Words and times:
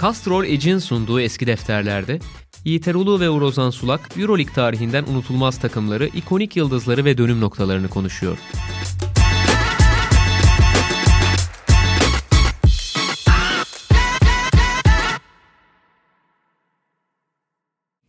Castrol 0.00 0.44
Edge'in 0.44 0.78
sunduğu 0.78 1.20
eski 1.20 1.46
defterlerde 1.46 2.18
Yiğit 2.64 2.88
Erulu 2.88 3.20
ve 3.20 3.30
Urozan 3.30 3.70
Sulak 3.70 4.18
Euroleague 4.18 4.54
tarihinden 4.54 5.04
unutulmaz 5.04 5.58
takımları, 5.58 6.06
ikonik 6.06 6.56
yıldızları 6.56 7.04
ve 7.04 7.18
dönüm 7.18 7.40
noktalarını 7.40 7.88
konuşuyor. 7.88 8.38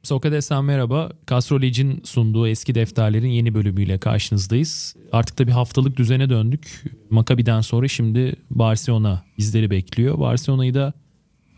Sokrates'ten 0.04 0.66
merhaba. 0.66 1.12
Castro 1.30 1.62
Lege'in 1.62 2.02
sunduğu 2.04 2.48
eski 2.48 2.76
defterlerin 2.76 3.30
yeni 3.30 3.54
bölümüyle 3.54 3.98
karşınızdayız. 3.98 4.96
Artık 5.12 5.40
da 5.40 5.48
bir 5.48 5.52
haftalık 5.52 5.98
düzene 5.98 6.30
döndük. 6.30 6.84
Maccabi'den 7.10 7.62
sonra 7.62 7.88
şimdi 7.88 8.36
Barcelona 8.50 9.24
bizleri 9.38 9.70
bekliyor. 9.70 10.20
Barcelona'yı 10.20 10.74
da 10.74 10.94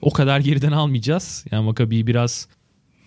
o 0.03 0.13
kadar 0.13 0.39
geriden 0.39 0.71
almayacağız. 0.71 1.45
Yani 1.51 1.65
Maccabi'yi 1.65 2.07
biraz 2.07 2.47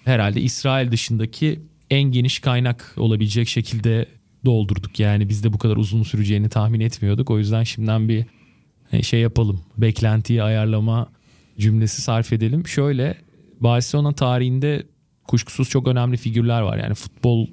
herhalde 0.05 0.41
İsrail 0.41 0.91
dışındaki 0.91 1.61
en 1.91 2.03
geniş 2.03 2.39
kaynak 2.39 2.95
olabilecek 2.97 3.49
şekilde 3.49 4.07
doldurduk. 4.45 5.01
Yani 5.01 5.29
biz 5.29 5.45
de 5.45 5.53
bu 5.53 5.59
kadar 5.59 5.77
uzun 5.77 6.03
süreceğini 6.03 6.49
tahmin 6.49 6.81
etmiyorduk. 6.81 7.31
O 7.31 7.39
yüzden 7.39 7.63
şimdiden 7.63 8.09
bir 8.09 8.25
e, 8.93 9.03
şey 9.03 9.21
yapalım. 9.21 9.61
Beklentiyi 9.79 10.43
ayarlama 10.43 11.09
cümlesi 11.59 12.03
sarf 12.03 12.33
edelim. 12.33 12.67
Şöyle 12.67 13.17
Barcelona 13.61 14.13
tarihinde 14.13 14.87
kuşkusuz 15.25 15.69
çok 15.69 15.89
önemli 15.89 16.17
figürler 16.17 16.61
var. 16.61 16.79
Yani 16.79 16.95
futbol 16.95 17.47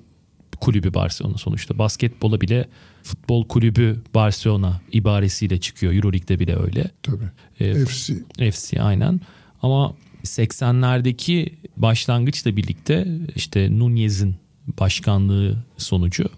kulübü 0.63 0.93
Barcelona 0.93 1.37
sonuçta. 1.37 1.77
Basketbola 1.77 2.41
bile 2.41 2.67
futbol 3.03 3.47
kulübü 3.47 4.01
Barcelona 4.13 4.81
ibaresiyle 4.91 5.59
çıkıyor. 5.59 5.93
Euroleague'de 5.93 6.39
bile 6.39 6.55
öyle. 6.55 6.91
Tabii. 7.03 7.29
Ee, 7.59 7.85
FC. 7.85 8.13
FC 8.51 8.81
aynen. 8.81 9.21
Ama 9.61 9.93
80'lerdeki 10.23 11.53
başlangıçla 11.77 12.55
birlikte 12.55 13.07
işte 13.35 13.79
Nunez'in 13.79 14.35
başkanlığı 14.79 15.63
sonucu 15.77 16.29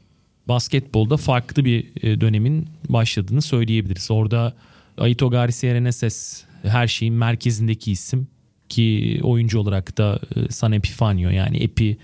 basketbolda 0.48 1.18
farklı 1.18 1.66
bir 1.66 2.04
e, 2.04 2.22
dönemin 2.22 2.68
başladığını 2.90 3.42
söyleyebiliriz. 3.42 4.12
Orada 4.12 4.54
Aito 4.98 5.30
Garcia 5.30 5.74
Reneses 5.74 6.44
her 6.64 6.88
şeyin 6.88 7.14
merkezindeki 7.14 7.92
isim 7.92 8.28
ki 8.70 9.20
oyuncu 9.24 9.60
olarak 9.60 9.98
da 9.98 10.20
e, 10.36 10.52
San 10.52 10.72
Epifanio 10.72 11.30
yani 11.30 11.58
Epi 11.58 11.98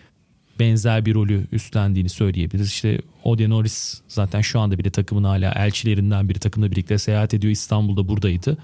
benzer 0.61 1.05
bir 1.05 1.15
rolü 1.15 1.47
üstlendiğini 1.51 2.09
söyleyebiliriz. 2.09 2.67
İşte 2.67 3.01
Ode 3.23 3.49
Norris 3.49 4.01
zaten 4.07 4.41
şu 4.41 4.59
anda 4.59 4.77
bile 4.77 4.89
takımın 4.89 5.23
hala 5.23 5.51
elçilerinden 5.51 6.29
biri 6.29 6.39
takımla 6.39 6.71
birlikte 6.71 6.97
seyahat 6.97 7.33
ediyor. 7.33 7.51
İstanbul'da 7.51 8.07
buradaydı 8.07 8.57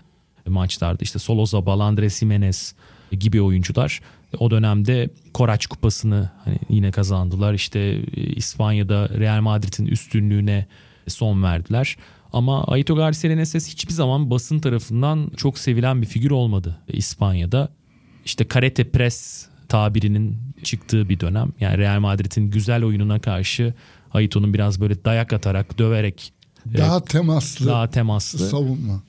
maçlarda. 0.45 0.99
İşte 1.01 1.19
Soloza, 1.19 1.65
Balandres 1.65 2.19
Jimenez 2.19 2.75
gibi 3.11 3.41
oyuncular 3.41 4.01
o 4.39 4.51
dönemde 4.51 5.09
Koraç 5.33 5.65
Kupası'nı 5.65 6.29
hani 6.45 6.57
yine 6.69 6.91
kazandılar. 6.91 7.53
İşte 7.53 7.79
e, 7.79 8.21
İspanya'da 8.21 9.09
Real 9.09 9.41
Madrid'in 9.41 9.85
üstünlüğüne 9.85 10.65
son 11.07 11.43
verdiler. 11.43 11.97
Ama 12.33 12.63
Aito 12.63 12.95
Garcia 12.95 13.29
Reneses 13.29 13.69
hiçbir 13.69 13.93
zaman 13.93 14.29
basın 14.29 14.59
tarafından 14.59 15.31
çok 15.37 15.59
sevilen 15.59 16.01
bir 16.01 16.07
figür 16.07 16.31
olmadı 16.31 16.77
İspanya'da 16.87 17.69
işte 18.25 18.47
karate 18.47 18.89
press 18.89 19.47
tabirinin 19.69 20.37
çıktığı 20.63 21.09
bir 21.09 21.19
dönem. 21.19 21.51
Yani 21.59 21.77
Real 21.77 21.99
Madrid'in 21.99 22.51
güzel 22.51 22.83
oyununa 22.83 23.19
karşı 23.19 23.73
Aito'nun 24.13 24.53
biraz 24.53 24.81
böyle 24.81 25.05
dayak 25.05 25.33
atarak, 25.33 25.77
döverek 25.77 26.33
daha 26.77 26.97
e, 26.97 27.03
temaslı, 27.03 27.67
daha 27.67 27.89
temaslı 27.89 28.39
savunma. 28.39 29.01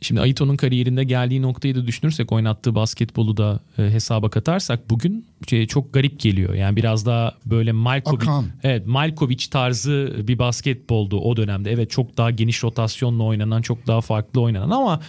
Şimdi 0.00 0.20
Aito'nun 0.20 0.56
kariyerinde 0.56 1.04
geldiği 1.04 1.42
noktayı 1.42 1.74
da 1.74 1.86
düşünürsek 1.86 2.32
oynattığı 2.32 2.74
basketbolu 2.74 3.36
da 3.36 3.60
e, 3.78 3.82
hesaba 3.82 4.30
katarsak 4.30 4.90
bugün 4.90 5.26
şey, 5.48 5.66
çok 5.66 5.94
garip 5.94 6.20
geliyor. 6.20 6.54
Yani 6.54 6.76
biraz 6.76 7.06
daha 7.06 7.32
böyle 7.46 7.72
Malkovic 7.72 8.22
Akan. 8.22 8.46
evet 8.62 8.86
Malkovic 8.86 9.44
tarzı 9.50 10.14
bir 10.28 10.38
basketboldu 10.38 11.20
o 11.20 11.36
dönemde. 11.36 11.72
Evet 11.72 11.90
çok 11.90 12.16
daha 12.16 12.30
geniş 12.30 12.64
rotasyonla 12.64 13.22
oynanan, 13.22 13.62
çok 13.62 13.86
daha 13.86 14.00
farklı 14.00 14.40
oynanan 14.40 14.70
ama 14.70 15.00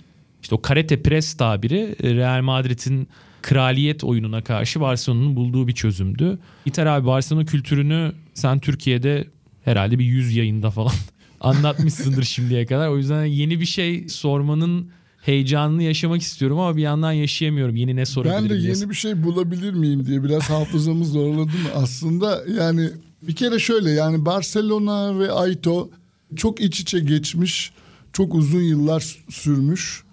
işte 0.41 0.55
o 0.55 0.61
karate 0.61 1.01
press 1.01 1.33
tabiri 1.33 1.95
e, 2.03 2.15
Real 2.15 2.41
Madrid'in 2.41 3.07
kraliyet 3.43 4.03
oyununa 4.03 4.43
karşı 4.43 4.81
Barcelona'nın 4.81 5.35
bulduğu 5.35 5.67
bir 5.67 5.73
çözümdü. 5.73 6.39
İter 6.65 6.85
abi 6.85 7.07
Barcelona 7.07 7.45
kültürünü 7.45 8.11
sen 8.33 8.59
Türkiye'de 8.59 9.27
herhalde 9.63 9.99
bir 9.99 10.05
yüz 10.05 10.35
yayında 10.35 10.71
falan 10.71 10.91
anlatmışsındır 11.41 12.23
şimdiye 12.23 12.65
kadar. 12.65 12.87
O 12.87 12.97
yüzden 12.97 13.25
yeni 13.25 13.59
bir 13.59 13.65
şey 13.65 14.09
sormanın 14.09 14.89
heyecanını 15.21 15.83
yaşamak 15.83 16.21
istiyorum 16.21 16.59
ama 16.59 16.77
bir 16.77 16.81
yandan 16.81 17.11
yaşayamıyorum. 17.11 17.75
Yeni 17.75 17.95
ne 17.95 18.05
sorabilirim? 18.05 18.43
Ben 18.43 18.49
de 18.49 18.67
yeni 18.67 18.89
bir 18.89 18.95
şey 18.95 19.23
bulabilir 19.23 19.73
miyim 19.73 20.05
diye 20.05 20.23
biraz 20.23 20.49
hafızamı 20.49 21.05
zorladım. 21.05 21.61
Aslında 21.75 22.43
yani 22.57 22.89
bir 23.21 23.35
kere 23.35 23.59
şöyle 23.59 23.91
yani 23.91 24.25
Barcelona 24.25 25.19
ve 25.19 25.31
Aito 25.31 25.89
çok 26.35 26.61
iç 26.61 26.79
içe 26.79 26.99
geçmiş, 26.99 27.71
çok 28.13 28.35
uzun 28.35 28.61
yıllar 28.61 29.15
sürmüş, 29.29 30.03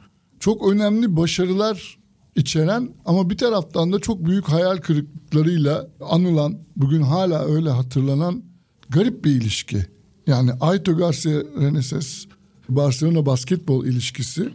çok 0.40 0.72
önemli 0.72 1.16
başarılar 1.16 1.99
içeren 2.36 2.94
ama 3.04 3.30
bir 3.30 3.38
taraftan 3.38 3.92
da 3.92 3.98
çok 3.98 4.24
büyük 4.24 4.48
hayal 4.48 4.76
kırıklıklarıyla 4.76 5.88
anılan, 6.10 6.58
bugün 6.76 7.02
hala 7.02 7.44
öyle 7.44 7.70
hatırlanan 7.70 8.42
garip 8.88 9.24
bir 9.24 9.30
ilişki. 9.30 9.86
Yani 10.26 10.52
Aito 10.60 10.96
Garcia 10.96 11.32
Reneses 11.60 12.26
Barcelona 12.68 13.26
basketbol 13.26 13.86
ilişkisi 13.86 14.48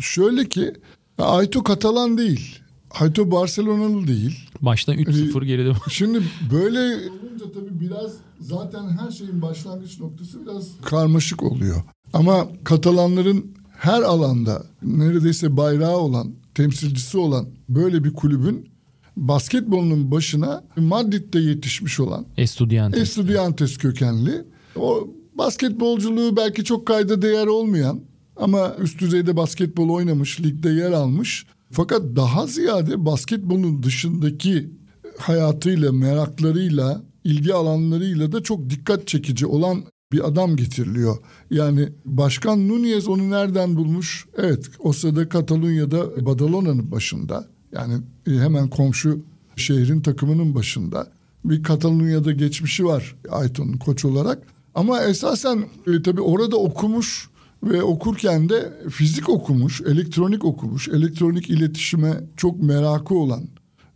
şöyle 0.00 0.48
ki 0.48 0.72
Aito 1.18 1.62
Katalan 1.62 2.18
değil. 2.18 2.58
Aito 3.00 3.30
Barcelonalı 3.30 4.06
değil. 4.06 4.48
Baştan 4.60 4.94
3-0 4.94 5.44
geride. 5.44 5.72
Şimdi 5.90 6.22
böyle 6.52 6.78
olunca 7.10 7.52
tabii 7.54 7.80
biraz 7.80 8.12
zaten 8.40 8.88
her 8.88 9.10
şeyin 9.10 9.42
başlangıç 9.42 10.00
noktası 10.00 10.46
biraz 10.46 10.68
karmaşık 10.84 11.42
oluyor. 11.42 11.82
Ama 12.12 12.48
Katalanların 12.64 13.54
her 13.78 14.02
alanda 14.02 14.62
neredeyse 14.82 15.56
bayrağı 15.56 15.96
olan 15.96 16.34
temsilcisi 16.54 17.18
olan 17.18 17.46
böyle 17.68 18.04
bir 18.04 18.12
kulübün 18.12 18.68
basketbolunun 19.16 20.10
başına 20.10 20.64
Madrid'de 20.76 21.38
yetişmiş 21.38 22.00
olan 22.00 22.26
Estudiantes, 22.36 23.00
Estudiantes 23.00 23.78
kökenli 23.78 24.44
o 24.76 25.08
basketbolculuğu 25.34 26.36
belki 26.36 26.64
çok 26.64 26.86
kayda 26.86 27.22
değer 27.22 27.46
olmayan 27.46 28.00
ama 28.36 28.76
üst 28.78 29.00
düzeyde 29.00 29.36
basketbol 29.36 29.88
oynamış, 29.88 30.40
ligde 30.40 30.68
yer 30.68 30.92
almış. 30.92 31.46
Fakat 31.70 32.02
daha 32.16 32.46
ziyade 32.46 33.04
basketbolun 33.04 33.82
dışındaki 33.82 34.70
hayatıyla, 35.18 35.92
meraklarıyla, 35.92 37.02
ilgi 37.24 37.54
alanlarıyla 37.54 38.32
da 38.32 38.42
çok 38.42 38.70
dikkat 38.70 39.08
çekici 39.08 39.46
olan 39.46 39.84
bir 40.14 40.28
adam 40.28 40.56
getiriliyor. 40.56 41.16
Yani 41.50 41.88
Başkan 42.04 42.68
Nunez 42.68 43.08
onu 43.08 43.30
nereden 43.30 43.76
bulmuş? 43.76 44.26
Evet 44.36 44.70
o 44.78 44.92
sırada 44.92 45.28
Katalunya'da 45.28 46.26
Badalona'nın 46.26 46.90
başında. 46.90 47.48
Yani 47.72 47.94
hemen 48.24 48.68
komşu 48.68 49.20
şehrin 49.56 50.00
takımının 50.00 50.54
başında. 50.54 51.06
Bir 51.44 51.62
Katalunya'da 51.62 52.32
geçmişi 52.32 52.84
var 52.84 53.16
Ayton'un 53.30 53.78
koç 53.78 54.04
olarak. 54.04 54.42
Ama 54.74 55.02
esasen 55.02 55.64
e, 55.86 56.02
tabii 56.02 56.20
orada 56.20 56.56
okumuş 56.56 57.28
ve 57.62 57.82
okurken 57.82 58.48
de 58.48 58.72
fizik 58.90 59.28
okumuş, 59.28 59.80
elektronik 59.80 60.44
okumuş, 60.44 60.88
elektronik 60.88 61.50
iletişime 61.50 62.24
çok 62.36 62.62
merakı 62.62 63.14
olan 63.14 63.44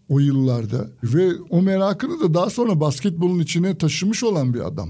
o 0.09 0.19
yıllarda 0.19 0.87
ve 1.03 1.31
o 1.51 1.63
merakını 1.63 2.21
da 2.21 2.35
daha 2.35 2.51
sonra 2.51 2.81
basketbolun 2.81 3.39
içine 3.39 3.79
taşımış 3.79 4.25
olan 4.25 4.55
bir 4.55 4.61
adam 4.61 4.89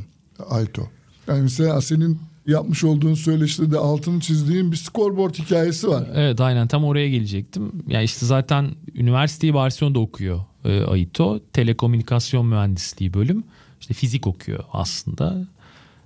Ayto. 0.50 0.82
Yani 1.28 1.42
mesela 1.42 1.80
senin 1.80 2.18
yapmış 2.46 2.84
olduğun 2.84 3.14
söyleşide 3.14 3.70
de 3.70 3.78
altını 3.78 4.20
çizdiğin 4.20 4.72
bir 4.72 4.76
scoreboard 4.76 5.34
hikayesi 5.34 5.88
var. 5.88 6.04
Evet 6.14 6.40
aynen 6.40 6.68
tam 6.68 6.84
oraya 6.84 7.08
gelecektim. 7.08 7.72
Ya 7.88 8.02
işte 8.02 8.26
zaten 8.26 8.70
üniversiteyi 8.94 9.54
Barcelona'da 9.54 9.98
okuyor 9.98 10.40
e, 10.64 10.82
Aito. 10.82 11.40
Telekomünikasyon 11.52 12.46
mühendisliği 12.46 13.14
bölüm. 13.14 13.44
İşte 13.80 13.94
fizik 13.94 14.26
okuyor 14.26 14.64
aslında. 14.72 15.46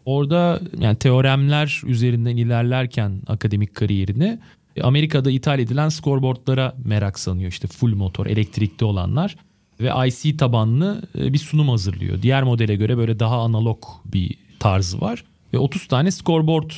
Orada 0.04 0.60
yani 0.78 0.96
teoremler 0.96 1.82
üzerinden 1.86 2.36
ilerlerken 2.36 3.22
akademik 3.26 3.74
kariyerini 3.74 4.38
Amerika'da 4.82 5.30
ithal 5.30 5.58
edilen 5.58 5.88
scoreboardlara 5.88 6.74
merak 6.84 7.19
sanıyor. 7.19 7.50
İşte 7.50 7.69
full 7.69 7.94
motor, 7.94 8.26
elektrikli 8.26 8.84
olanlar 8.84 9.36
ve 9.80 10.08
IC 10.08 10.36
tabanlı 10.36 11.02
e, 11.19 11.32
bir 11.32 11.38
sunum 11.38 11.69
hazırlıyor. 11.69 12.22
Diğer 12.22 12.42
modele 12.42 12.76
göre 12.76 12.96
böyle 12.96 13.19
daha 13.19 13.42
analog 13.42 13.82
bir 14.04 14.36
tarzı 14.62 15.00
var. 15.00 15.24
Ve 15.54 15.58
30 15.58 15.86
tane 15.86 16.10
scoreboard 16.10 16.70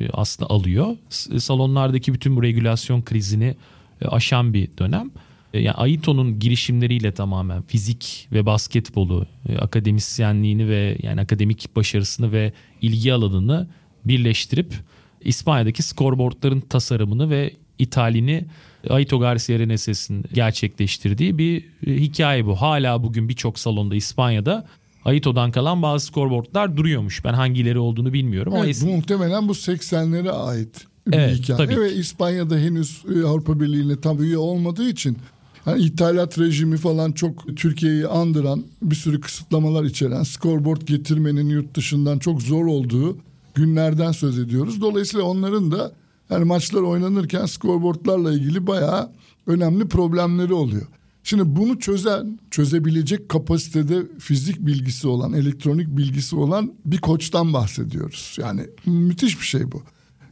e, 0.00 0.08
aslında 0.12 0.50
alıyor. 0.50 0.96
Salonlardaki 1.38 2.14
bütün 2.14 2.36
bu 2.36 2.42
regülasyon 2.42 3.02
krizini 3.02 3.54
e, 4.02 4.06
aşan 4.06 4.54
bir 4.54 4.68
dönem. 4.78 5.10
E, 5.54 5.60
yani 5.60 5.74
Aito'nun 5.74 6.38
girişimleriyle 6.38 7.12
tamamen 7.12 7.62
fizik 7.62 8.28
ve 8.32 8.46
basketbolu, 8.46 9.26
akademisyenliğini 9.58 10.68
ve 10.68 10.98
yani 11.02 11.20
akademik 11.20 11.76
başarısını 11.76 12.32
ve 12.32 12.52
ilgi 12.82 13.12
alanını 13.12 13.68
birleştirip 14.04 14.74
İspanya'daki 15.20 15.82
scoreboardların 15.82 16.60
tasarımını 16.60 17.30
ve 17.30 17.52
ithalini 17.78 18.44
Aito 18.90 19.20
Garcia 19.20 19.58
Reneses'in 19.58 20.24
gerçekleştirdiği 20.32 21.38
bir 21.38 21.64
e, 21.86 21.94
hikaye 21.94 22.46
bu. 22.46 22.54
Hala 22.54 23.02
bugün 23.02 23.28
birçok 23.28 23.58
salonda 23.58 23.96
İspanya'da 23.96 24.66
Aito'dan 25.04 25.50
kalan 25.50 25.82
bazı 25.82 26.06
scoreboardlar 26.06 26.76
duruyormuş. 26.76 27.24
Ben 27.24 27.32
hangileri 27.34 27.78
olduğunu 27.78 28.12
bilmiyorum 28.12 28.52
evet, 28.56 28.62
ama 28.84 28.92
es- 28.92 28.96
muhtemelen 28.96 29.48
bu 29.48 29.52
80'lere 29.52 30.30
ait 30.30 30.84
bir 31.06 31.16
Evet, 31.16 31.34
hikaye 31.38 31.56
tabii 31.56 31.80
ve. 31.80 31.92
İspanya'da 31.94 32.56
henüz 32.56 33.02
e, 33.16 33.26
Avrupa 33.26 33.60
Birliği'ne 33.60 34.00
tam 34.00 34.22
üye 34.22 34.38
olmadığı 34.38 34.88
için 34.88 35.16
hani 35.64 35.82
ithalat 35.82 36.38
rejimi 36.38 36.76
falan 36.76 37.12
çok 37.12 37.56
Türkiye'yi 37.56 38.06
andıran 38.06 38.64
bir 38.82 38.96
sürü 38.96 39.20
kısıtlamalar 39.20 39.84
içeren 39.84 40.22
scoreboard 40.22 40.82
getirmenin 40.82 41.48
yurt 41.48 41.74
dışından 41.74 42.18
çok 42.18 42.42
zor 42.42 42.66
olduğu 42.66 43.18
günlerden 43.54 44.12
söz 44.12 44.38
ediyoruz. 44.38 44.80
Dolayısıyla 44.80 45.24
onların 45.26 45.72
da 45.72 45.92
yani 46.30 46.44
maçlar 46.44 46.80
oynanırken 46.82 47.46
scoreboardlarla 47.46 48.32
ilgili 48.32 48.66
bayağı 48.66 49.10
önemli 49.46 49.88
problemleri 49.88 50.52
oluyor. 50.54 50.86
Şimdi 51.22 51.56
bunu 51.56 51.78
çözen, 51.78 52.38
çözebilecek 52.50 53.28
kapasitede 53.28 54.02
fizik 54.18 54.66
bilgisi 54.66 55.08
olan, 55.08 55.32
elektronik 55.32 55.88
bilgisi 55.88 56.36
olan 56.36 56.72
bir 56.84 56.98
koçtan 56.98 57.52
bahsediyoruz. 57.52 58.36
Yani 58.40 58.66
müthiş 58.86 59.40
bir 59.40 59.46
şey 59.46 59.72
bu. 59.72 59.82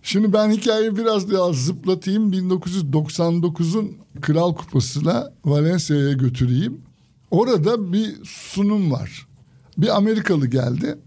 Şimdi 0.02 0.32
ben 0.32 0.50
hikayeyi 0.50 0.96
biraz 0.96 1.32
daha 1.32 1.52
zıplatayım. 1.52 2.32
1999'un 2.32 3.96
Kral 4.20 4.54
Kupası'na 4.54 5.32
Valencia'ya 5.44 6.12
götüreyim. 6.12 6.80
Orada 7.30 7.92
bir 7.92 8.14
sunum 8.24 8.92
var. 8.92 9.26
Bir 9.78 9.96
Amerikalı 9.96 10.46
geldi. 10.46 10.98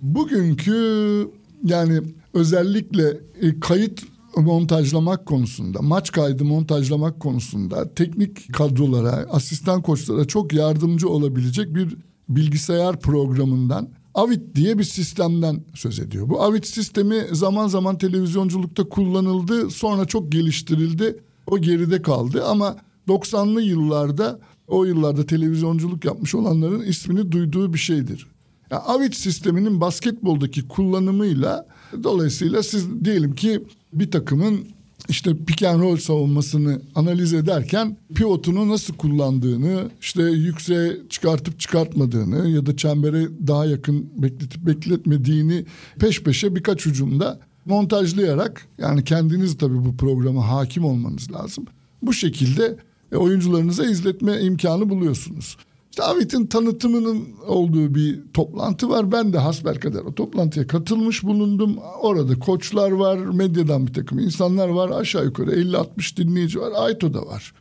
Bugünkü 0.00 1.28
yani 1.64 2.00
özellikle 2.34 3.20
e, 3.40 3.60
kayıt 3.60 4.02
montajlamak 4.36 5.26
konusunda, 5.26 5.82
maç 5.82 6.12
kaydı 6.12 6.44
montajlamak 6.44 7.20
konusunda 7.20 7.94
teknik 7.94 8.54
kadrolara, 8.54 9.26
asistan 9.30 9.82
koçlara 9.82 10.24
çok 10.24 10.52
yardımcı 10.52 11.08
olabilecek 11.08 11.74
bir 11.74 11.96
bilgisayar 12.28 13.00
programından 13.00 13.88
Avit 14.14 14.54
diye 14.54 14.78
bir 14.78 14.84
sistemden 14.84 15.64
söz 15.74 16.00
ediyor. 16.00 16.28
Bu 16.28 16.42
Avit 16.42 16.66
sistemi 16.66 17.24
zaman 17.32 17.68
zaman 17.68 17.98
televizyonculukta 17.98 18.88
kullanıldı, 18.88 19.70
sonra 19.70 20.04
çok 20.04 20.32
geliştirildi. 20.32 21.20
O 21.46 21.58
geride 21.58 22.02
kaldı 22.02 22.44
ama 22.44 22.76
90'lı 23.08 23.62
yıllarda 23.62 24.40
o 24.68 24.84
yıllarda 24.84 25.26
televizyonculuk 25.26 26.04
yapmış 26.04 26.34
olanların 26.34 26.80
ismini 26.80 27.32
duyduğu 27.32 27.72
bir 27.72 27.78
şeydir. 27.78 28.26
Yani 28.70 28.82
Avit 28.82 29.14
sisteminin 29.14 29.80
basketboldaki 29.80 30.68
kullanımıyla 30.68 31.66
dolayısıyla 32.02 32.62
siz 32.62 33.04
diyelim 33.04 33.34
ki 33.34 33.62
bir 33.92 34.10
takımın 34.10 34.66
işte 35.08 35.36
pick 35.46 35.62
and 35.62 35.80
roll 35.80 35.96
savunmasını 35.96 36.80
analiz 36.94 37.34
ederken 37.34 37.96
pivotunu 38.14 38.68
nasıl 38.68 38.94
kullandığını, 38.94 39.90
işte 40.00 40.22
yükseğe 40.22 40.96
çıkartıp 41.10 41.60
çıkartmadığını 41.60 42.48
ya 42.48 42.66
da 42.66 42.76
çembere 42.76 43.28
daha 43.46 43.66
yakın 43.66 44.10
bekletip 44.16 44.66
bekletmediğini 44.66 45.64
peş 45.98 46.22
peşe 46.22 46.56
birkaç 46.56 46.86
ucumda 46.86 47.40
montajlayarak 47.64 48.66
yani 48.78 49.04
kendiniz 49.04 49.58
tabii 49.58 49.84
bu 49.84 49.96
programa 49.96 50.48
hakim 50.48 50.84
olmanız 50.84 51.32
lazım. 51.32 51.64
Bu 52.02 52.12
şekilde 52.12 52.76
e, 53.12 53.16
oyuncularınıza 53.16 53.84
izletme 53.84 54.40
imkanı 54.40 54.88
buluyorsunuz. 54.88 55.56
İşte 55.96 56.04
Avit'in 56.04 56.46
tanıtımının 56.46 57.28
olduğu 57.46 57.94
bir 57.94 58.20
toplantı 58.34 58.88
var. 58.88 59.12
Ben 59.12 59.32
de 59.32 59.38
hasbelkader 59.38 60.00
o 60.00 60.14
toplantıya 60.14 60.66
katılmış 60.66 61.22
bulundum. 61.22 61.76
Orada 62.00 62.38
koçlar 62.38 62.90
var, 62.90 63.16
medyadan 63.18 63.86
bir 63.86 63.94
takım 63.94 64.18
insanlar 64.18 64.68
var. 64.68 64.90
Aşağı 64.90 65.24
yukarı 65.24 65.50
50-60 65.50 66.16
dinleyici 66.16 66.60
var. 66.60 66.72
Ayto 66.76 67.14
da 67.14 67.26
var. 67.26 67.54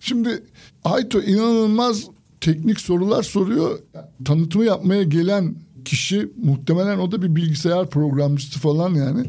Şimdi 0.00 0.42
Ayto 0.84 1.20
inanılmaz 1.20 2.04
teknik 2.40 2.80
sorular 2.80 3.22
soruyor. 3.22 3.78
Tanıtımı 4.24 4.64
yapmaya 4.64 5.02
gelen 5.02 5.54
kişi 5.84 6.32
muhtemelen 6.44 6.98
o 6.98 7.12
da 7.12 7.22
bir 7.22 7.36
bilgisayar 7.36 7.90
programcısı 7.90 8.60
falan 8.60 8.94
yani. 8.94 9.24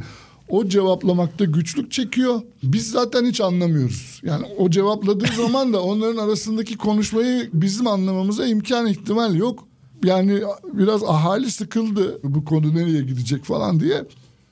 O 0.49 0.67
cevaplamakta 0.67 1.45
güçlük 1.45 1.91
çekiyor. 1.91 2.41
Biz 2.63 2.91
zaten 2.91 3.25
hiç 3.25 3.41
anlamıyoruz. 3.41 4.21
Yani 4.23 4.45
o 4.57 4.69
cevapladığı 4.69 5.27
zaman 5.37 5.73
da 5.73 5.83
onların 5.83 6.17
arasındaki 6.17 6.77
konuşmayı 6.77 7.49
bizim 7.53 7.87
anlamamıza 7.87 8.47
imkan 8.47 8.87
ihtimal 8.87 9.35
yok. 9.35 9.67
Yani 10.03 10.41
biraz 10.73 11.03
ahali 11.03 11.51
sıkıldı 11.51 12.19
bu 12.23 12.45
konu 12.45 12.75
nereye 12.75 13.01
gidecek 13.01 13.43
falan 13.43 13.79
diye. 13.79 14.05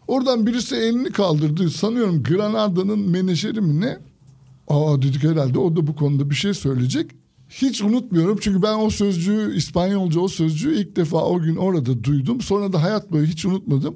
Oradan 0.08 0.48
birisi 0.48 0.76
elini 0.76 1.12
kaldırdı. 1.12 1.70
Sanıyorum 1.70 2.24
Granada'nın 2.24 3.00
menajeri 3.00 3.62
mi 3.62 3.82
ne? 3.82 3.98
Aa 4.68 5.02
dedik 5.02 5.24
herhalde 5.24 5.60
o 5.60 5.76
da 5.76 5.88
bu 5.88 5.96
konuda 5.96 6.30
bir 6.30 6.36
şey 6.36 6.54
söyleyecek. 6.54 7.12
Hiç 7.50 7.82
unutmuyorum 7.82 8.38
çünkü 8.42 8.62
ben 8.62 8.80
o 8.80 8.90
sözcüğü 8.90 9.56
İspanyolca 9.56 10.20
o 10.20 10.28
sözcüğü 10.28 10.76
ilk 10.76 10.96
defa 10.96 11.24
o 11.24 11.42
gün 11.42 11.56
orada 11.56 12.04
duydum. 12.04 12.42
Sonra 12.42 12.74
da 12.74 12.84
hayat 12.84 13.12
boyu 13.12 13.26
hiç 13.26 13.46
unutmadım. 13.46 13.96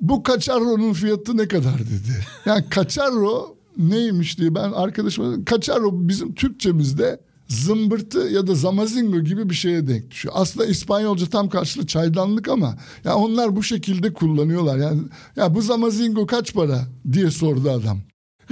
Bu 0.00 0.22
kaçarronun 0.22 0.92
fiyatı 0.92 1.36
ne 1.36 1.48
kadar 1.48 1.78
dedi. 1.78 2.26
Yani 2.46 2.64
kaçarro 2.70 3.56
neymiş 3.76 4.38
diye 4.38 4.54
ben 4.54 4.72
arkadaşıma 4.72 5.44
kaçarro 5.44 5.90
bizim 5.92 6.34
Türkçemizde 6.34 7.20
zımbırtı 7.48 8.18
ya 8.18 8.46
da 8.46 8.54
zamazingo 8.54 9.20
gibi 9.20 9.50
bir 9.50 9.54
şeye 9.54 9.88
denk 9.88 10.10
düşüyor. 10.10 10.34
Aslında 10.36 10.66
İspanyolca 10.66 11.26
tam 11.26 11.48
karşılığı 11.48 11.86
çaydanlık 11.86 12.48
ama 12.48 12.76
ya 13.04 13.16
onlar 13.16 13.56
bu 13.56 13.62
şekilde 13.62 14.12
kullanıyorlar. 14.12 14.78
Yani 14.78 15.00
ya 15.36 15.54
bu 15.54 15.62
zamazingo 15.62 16.26
kaç 16.26 16.54
para 16.54 16.86
diye 17.12 17.30
sordu 17.30 17.70
adam. 17.70 17.98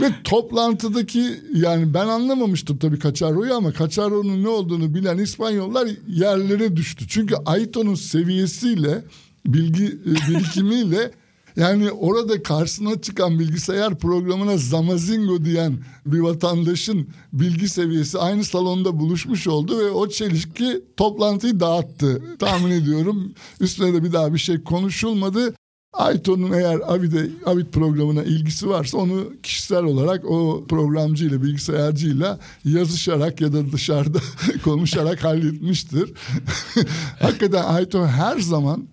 Ve 0.01 0.11
toplantıdaki 0.25 1.41
yani 1.55 1.95
ben 1.95 2.07
anlamamıştım 2.09 2.79
tabii 2.79 2.99
Kaçarro'yu 2.99 3.55
ama 3.55 3.73
Kaçarro'nun 3.73 4.43
ne 4.43 4.49
olduğunu 4.49 4.95
bilen 4.95 5.19
İspanyollar 5.19 5.89
yerlere 6.09 6.77
düştü. 6.77 7.05
Çünkü 7.09 7.35
Aito'nun 7.47 7.95
seviyesiyle 7.95 9.05
bilgi 9.47 9.87
e, 9.87 10.31
birikimiyle 10.31 11.11
yani 11.59 11.91
orada 11.91 12.43
karşısına 12.43 13.01
çıkan 13.01 13.39
bilgisayar 13.39 13.99
programına 13.99 14.57
Zamazingo 14.57 15.45
diyen 15.45 15.79
bir 16.07 16.19
vatandaşın 16.19 17.09
bilgi 17.33 17.69
seviyesi 17.69 18.19
aynı 18.19 18.45
salonda 18.45 18.99
buluşmuş 18.99 19.47
oldu 19.47 19.79
ve 19.79 19.91
o 19.91 20.09
çelişki 20.09 20.85
toplantıyı 20.97 21.61
dağıttı. 21.61 22.23
Tahmin 22.39 22.71
ediyorum 22.71 23.35
üstüne 23.61 23.95
de 23.95 24.05
bir 24.05 24.13
daha 24.13 24.35
bir 24.35 24.39
şey 24.39 24.63
konuşulmadı. 24.63 25.55
Ayto'nun 25.93 26.53
eğer 26.53 26.81
Avid'e, 26.87 27.29
Avid 27.47 27.67
programına 27.67 28.23
ilgisi 28.23 28.69
varsa 28.69 28.99
onu 28.99 29.33
kişisel 29.43 29.85
olarak 29.85 30.25
o 30.31 30.67
programcıyla, 30.69 31.43
bilgisayarcıyla 31.43 32.39
yazışarak 32.65 33.41
ya 33.41 33.53
da 33.53 33.73
dışarıda 33.73 34.19
konuşarak 34.65 35.25
halletmiştir. 35.25 36.13
Hakikaten 37.21 37.65
Ayto 37.65 38.07
her 38.07 38.39
zaman 38.39 38.89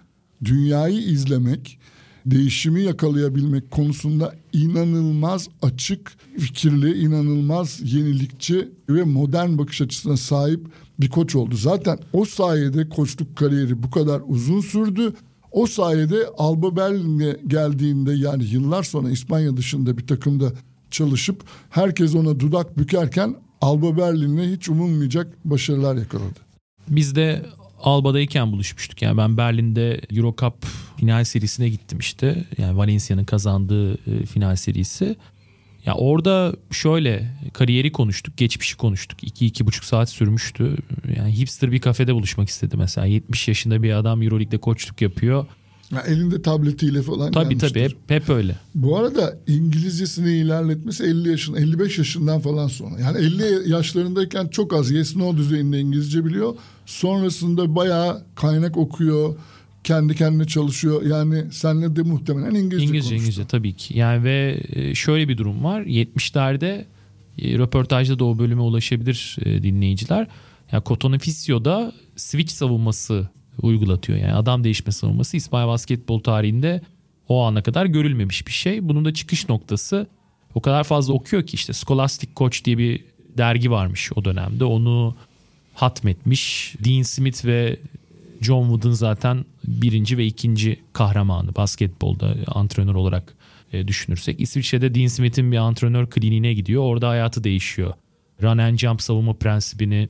dünyayı 0.46 1.02
izlemek, 1.02 1.80
değişimi 2.26 2.82
yakalayabilmek 2.82 3.72
konusunda 3.72 4.36
inanılmaz 4.54 5.48
açık 5.62 6.12
fikirli, 6.40 7.00
inanılmaz 7.00 7.94
yenilikçi 7.94 8.70
ve 8.90 9.04
modern 9.04 9.58
bakış 9.58 9.82
açısına 9.82 10.18
sahip 10.18 10.68
bir 11.00 11.10
koç 11.10 11.36
oldu. 11.36 11.56
Zaten 11.56 12.00
o 12.14 12.26
sayede 12.26 12.90
koçluk 12.90 13.36
kariyeri 13.36 13.84
bu 13.84 13.92
kadar 13.92 14.22
uzun 14.28 14.62
sürdü. 14.62 15.14
O 15.52 15.66
sayede 15.66 16.28
Alba 16.38 16.76
Berlin'e 16.76 17.38
geldiğinde 17.48 18.14
yani 18.14 18.44
yıllar 18.46 18.84
sonra 18.84 19.10
İspanya 19.10 19.58
dışında 19.58 19.98
bir 19.98 20.08
takımda 20.08 20.52
çalışıp 20.92 21.44
herkes 21.70 22.16
ona 22.16 22.40
dudak 22.40 22.78
bükerken 22.78 23.36
Alba 23.62 23.98
Berlin'le 23.98 24.56
hiç 24.56 24.70
umulmayacak 24.70 25.28
başarılar 25.46 25.96
yakaladı. 25.96 26.40
Biz 26.90 27.16
de 27.16 27.46
Alba'dayken 27.86 28.52
buluşmuştuk. 28.52 29.02
Yani 29.02 29.18
ben 29.18 29.38
Berlin'de 29.38 30.02
Euro 30.12 30.36
Cup 30.38 30.54
final 30.98 31.24
serisine 31.24 31.70
gittim 31.70 32.00
işte. 32.00 32.44
Yani 32.58 32.78
Valencia'nın 32.78 33.26
kazandığı 33.26 33.94
e, 33.94 34.26
final 34.26 34.56
serisi. 34.56 35.16
Ya 35.86 35.94
orada 35.94 36.56
şöyle 36.72 37.32
kariyeri 37.54 37.92
konuştuk, 37.92 38.38
geçmişi 38.38 38.78
konuştuk. 38.78 39.24
2-2,5 39.24 39.86
saat 39.86 40.10
sürmüştü. 40.10 40.78
Yani 41.18 41.38
hipster 41.38 41.72
bir 41.72 41.82
kafede 41.82 42.16
buluşmak 42.16 42.50
istedi 42.50 42.78
mesela. 42.78 43.08
70 43.08 43.48
yaşında 43.48 43.84
bir 43.84 43.92
adam 43.92 44.22
Euroleague'de 44.22 44.58
koçluk 44.58 45.02
yapıyor. 45.02 45.46
Ya 45.92 46.02
elinde 46.02 46.42
tabletiyle 46.42 47.02
falan 47.02 47.32
Tabii 47.32 47.50
gelmiştir. 47.50 47.70
tabii 47.70 47.84
hep, 47.84 47.98
hep 48.08 48.30
öyle. 48.30 48.56
Bu 48.76 48.98
arada 48.98 49.38
İngilizcesini 49.48 50.32
ilerletmesi 50.34 51.04
50 51.04 51.30
yaşın 51.30 51.54
55 51.54 51.98
yaşından 51.98 52.40
falan 52.40 52.68
sonra. 52.68 53.00
Yani 53.00 53.18
50 53.18 53.70
yaşlarındayken 53.70 54.48
çok 54.48 54.74
az 54.74 54.92
yes 54.92 55.16
no 55.16 55.38
düzeyinde 55.38 55.80
İngilizce 55.80 56.26
biliyor. 56.26 56.56
Sonrasında 56.86 57.76
bayağı 57.76 58.24
kaynak 58.36 58.78
okuyor. 58.78 59.36
Kendi 59.84 60.16
kendine 60.16 60.48
çalışıyor. 60.48 61.04
Yani 61.04 61.44
senle 61.52 61.96
de 61.96 62.02
muhtemelen 62.02 62.56
İngilizce, 62.56 62.86
İngilizce 62.86 63.10
konuştu. 63.10 63.16
İngilizce 63.16 63.46
tabii 63.46 63.74
ki. 63.74 63.98
Yani 63.98 64.24
ve 64.24 64.62
e, 64.70 64.96
şöyle 64.96 65.28
bir 65.30 65.38
durum 65.38 65.64
var. 65.64 65.82
70'lerde 65.82 66.86
e, 67.38 67.58
röportajda 67.58 68.20
da 68.20 68.26
o 68.26 68.38
bölüme 68.40 68.62
ulaşabilir 68.62 69.38
e, 69.42 69.64
dinleyiciler. 69.64 70.28
Yani 70.72 70.84
Cotonou 70.86 71.20
Fisio'da 71.20 71.94
switch 72.16 72.54
savunması 72.54 73.30
uygulatıyor. 73.62 74.20
Yani 74.20 74.34
adam 74.34 74.64
değişme 74.64 74.92
savunması 74.92 75.38
İspanya 75.38 75.68
basketbol 75.68 76.20
tarihinde 76.20 76.82
o 77.28 77.44
ana 77.44 77.64
kadar 77.64 77.86
görülmemiş 77.86 78.48
bir 78.48 78.52
şey. 78.52 78.90
Bunun 78.90 79.06
da 79.06 79.14
çıkış 79.14 79.50
noktası 79.50 80.08
o 80.56 80.62
kadar 80.62 80.84
fazla 80.84 81.14
okuyor 81.14 81.44
ki 81.44 81.56
işte 81.56 81.74
Scholastic 81.74 82.30
Coach 82.36 82.66
diye 82.66 82.78
bir 82.78 83.04
dergi 83.38 83.72
varmış 83.72 84.12
o 84.16 84.26
dönemde. 84.26 84.66
Onu 84.66 85.16
hatmetmiş. 85.74 86.76
Dean 86.86 87.02
Smith 87.02 87.46
ve 87.46 87.78
John 88.42 88.64
Wooden 88.64 88.96
zaten 88.96 89.46
birinci 89.68 90.18
ve 90.18 90.26
ikinci 90.26 90.80
kahramanı 90.94 91.56
basketbolda 91.56 92.36
antrenör 92.48 92.96
olarak 92.96 93.36
e, 93.74 93.88
düşünürsek. 93.88 94.40
İsviçre'de 94.40 94.96
Dean 94.96 95.08
Smith'in 95.08 95.52
bir 95.52 95.58
antrenör 95.58 96.10
kliniğine 96.10 96.54
gidiyor. 96.54 96.84
Orada 96.84 97.10
hayatı 97.10 97.44
değişiyor. 97.44 97.94
Run 98.42 98.58
and 98.58 98.78
jump 98.78 99.02
savunma 99.02 99.34
prensibini 99.34 100.10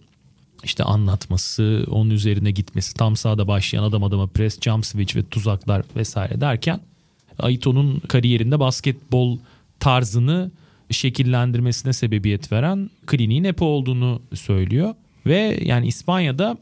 işte 0.63 0.83
anlatması, 0.83 1.85
onun 1.89 2.09
üzerine 2.09 2.51
gitmesi, 2.51 2.93
tam 2.93 3.15
sahada 3.15 3.47
başlayan 3.47 3.83
adam 3.83 4.03
adama 4.03 4.27
press, 4.27 4.61
jump 4.61 4.85
switch 4.85 5.15
ve 5.15 5.23
tuzaklar 5.23 5.83
vesaire 5.95 6.41
derken 6.41 6.79
Aito'nun 7.39 7.99
kariyerinde 7.99 8.59
basketbol 8.59 9.37
tarzını 9.79 10.51
şekillendirmesine 10.89 11.93
sebebiyet 11.93 12.51
veren 12.51 12.89
kliniğin 13.05 13.43
EPO 13.43 13.65
olduğunu 13.65 14.21
söylüyor. 14.33 14.95
Ve 15.25 15.59
yani 15.63 15.87
İspanya'da 15.87 16.57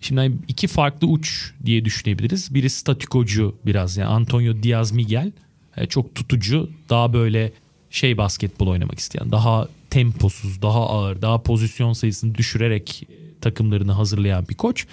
şimdi 0.00 0.20
hani 0.20 0.34
iki 0.48 0.66
farklı 0.66 1.06
uç 1.06 1.52
diye 1.66 1.84
düşünebiliriz. 1.84 2.54
Biri 2.54 2.70
statikocu 2.70 3.56
biraz 3.66 3.96
yani 3.96 4.08
Antonio 4.08 4.62
Diaz 4.62 4.92
Miguel 4.92 5.32
e, 5.76 5.86
çok 5.86 6.14
tutucu 6.14 6.70
daha 6.90 7.12
böyle 7.12 7.52
şey 7.90 8.18
basketbol 8.18 8.66
oynamak 8.66 8.98
isteyen 8.98 9.32
daha 9.32 9.68
temposuz 9.90 10.62
daha 10.62 10.88
ağır 10.88 11.22
daha 11.22 11.42
pozisyon 11.42 11.92
sayısını 11.92 12.34
düşürerek 12.34 13.08
takımlarını 13.44 13.92
hazırlayan 13.92 14.48
bir 14.48 14.54
koç. 14.54 14.86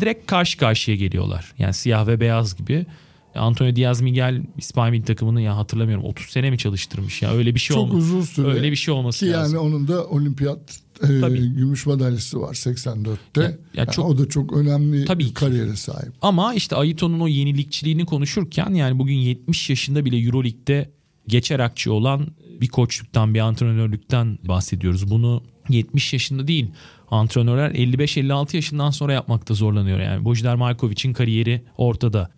Direkt 0.00 0.26
karşı 0.26 0.58
karşıya 0.58 0.96
geliyorlar. 0.96 1.52
Yani 1.58 1.74
siyah 1.74 2.06
ve 2.06 2.20
beyaz 2.20 2.56
gibi. 2.56 2.86
Antonio 3.34 3.76
Diaz 3.76 4.00
Miguel 4.00 4.42
İspanya 4.58 4.90
milli 4.90 5.04
takımını 5.04 5.40
ya 5.42 5.56
hatırlamıyorum 5.56 6.04
30 6.04 6.26
sene 6.26 6.50
mi 6.50 6.58
çalıştırmış 6.58 7.22
ya 7.22 7.32
öyle 7.32 7.54
bir 7.54 7.60
şey 7.60 7.74
Çok 7.74 7.84
olması. 7.84 7.96
uzun 8.06 8.22
süre. 8.22 8.46
Öyle 8.46 8.70
bir 8.70 8.76
şey 8.76 8.94
olması 8.94 9.26
Ki 9.26 9.32
lazım. 9.32 9.54
yani 9.56 9.66
onun 9.66 9.88
da 9.88 10.06
olimpiyat 10.06 10.80
e, 11.02 11.06
gümüş 11.38 11.86
madalyası 11.86 12.40
var 12.40 12.54
84'te. 12.54 13.40
Ya- 13.40 13.48
ya 13.48 13.56
Yani 13.74 13.90
çok- 13.90 14.06
o 14.10 14.18
da 14.18 14.28
çok 14.28 14.52
önemli 14.52 15.04
Tabii 15.04 15.24
bir 15.24 15.34
kariyere 15.34 15.76
sahip. 15.76 16.12
Ama 16.22 16.54
işte 16.54 16.76
Aito'nun 16.76 17.20
o 17.20 17.28
yenilikçiliğini 17.28 18.06
konuşurken 18.06 18.74
yani 18.74 18.98
bugün 18.98 19.14
70 19.16 19.70
yaşında 19.70 20.04
bile 20.04 20.16
Euroleague'de 20.18 20.90
geçer 21.28 21.60
akçı 21.60 21.92
olan 21.92 22.26
bir 22.60 22.68
koçluktan 22.68 23.34
bir 23.34 23.40
antrenörlükten 23.40 24.38
bahsediyoruz. 24.48 25.10
Bunu 25.10 25.42
70 25.68 26.12
yaşında 26.12 26.48
değil 26.48 26.66
antrenörler 27.10 27.70
55-56 27.70 28.56
yaşından 28.56 28.90
sonra 28.90 29.12
yapmakta 29.12 29.54
zorlanıyor. 29.54 30.00
Yani 30.00 30.24
Bojdar 30.24 30.54
Markovic'in 30.54 31.12
kariyeri 31.12 31.62
ortada. 31.76 32.30